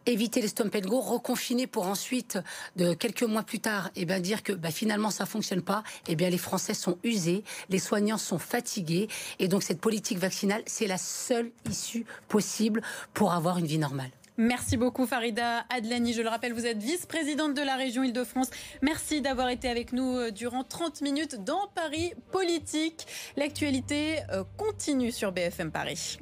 éviter 0.07 0.43
le 0.43 0.49
stop 0.49 0.75
and 0.75 0.89
go, 0.89 1.01
reconfiner 1.01 1.67
pour 1.67 1.87
ensuite, 1.87 2.39
de 2.77 2.95
quelques 2.95 3.23
mois 3.23 3.43
plus 3.43 3.61
tard, 3.61 3.89
et 3.97 4.03
eh 4.03 4.05
bien 4.05 4.21
dire 4.21 4.43
que 4.43 4.53
bah, 4.53 4.71
finalement 4.71 5.11
ça 5.11 5.27
fonctionne 5.27 5.63
pas. 5.63 5.83
Eh 6.09 6.17
bien, 6.17 6.31
les 6.31 6.39
Français 6.39 6.75
sont 6.75 6.99
usés, 7.05 7.45
les 7.71 7.79
soignants 7.79 8.19
sont 8.19 8.39
fatigués, 8.39 9.09
et 9.39 9.49
donc 9.49 9.63
cette 9.63 9.81
politique 9.81 10.19
vaccinale, 10.19 10.63
c'est 10.67 10.87
la 10.87 10.99
seule 10.99 11.51
issue 11.71 12.05
possible 12.29 12.83
pour 13.15 13.33
avoir 13.33 13.59
une 13.59 13.67
vie 13.67 13.79
normale. 13.79 14.11
Merci 14.37 14.77
beaucoup 14.77 15.07
Farida 15.07 15.65
Adlani. 15.71 16.13
Je 16.13 16.23
le 16.23 16.29
rappelle, 16.29 16.53
vous 16.53 16.67
êtes 16.67 16.83
vice-présidente 16.83 17.55
de 17.55 17.63
la 17.63 17.77
région 17.77 18.03
Île-de-France. 18.03 18.51
Merci 18.83 19.21
d'avoir 19.21 19.49
été 19.49 19.69
avec 19.69 19.93
nous 19.93 20.17
euh, 20.17 20.31
durant 20.33 20.65
30 20.65 21.03
minutes 21.03 21.45
dans 21.45 21.69
Paris 21.75 22.15
Politique. 22.33 23.07
L'actualité 23.37 24.19
euh, 24.33 24.43
continue 24.57 25.13
sur 25.13 25.31
BFM 25.31 25.71
Paris. 25.71 26.19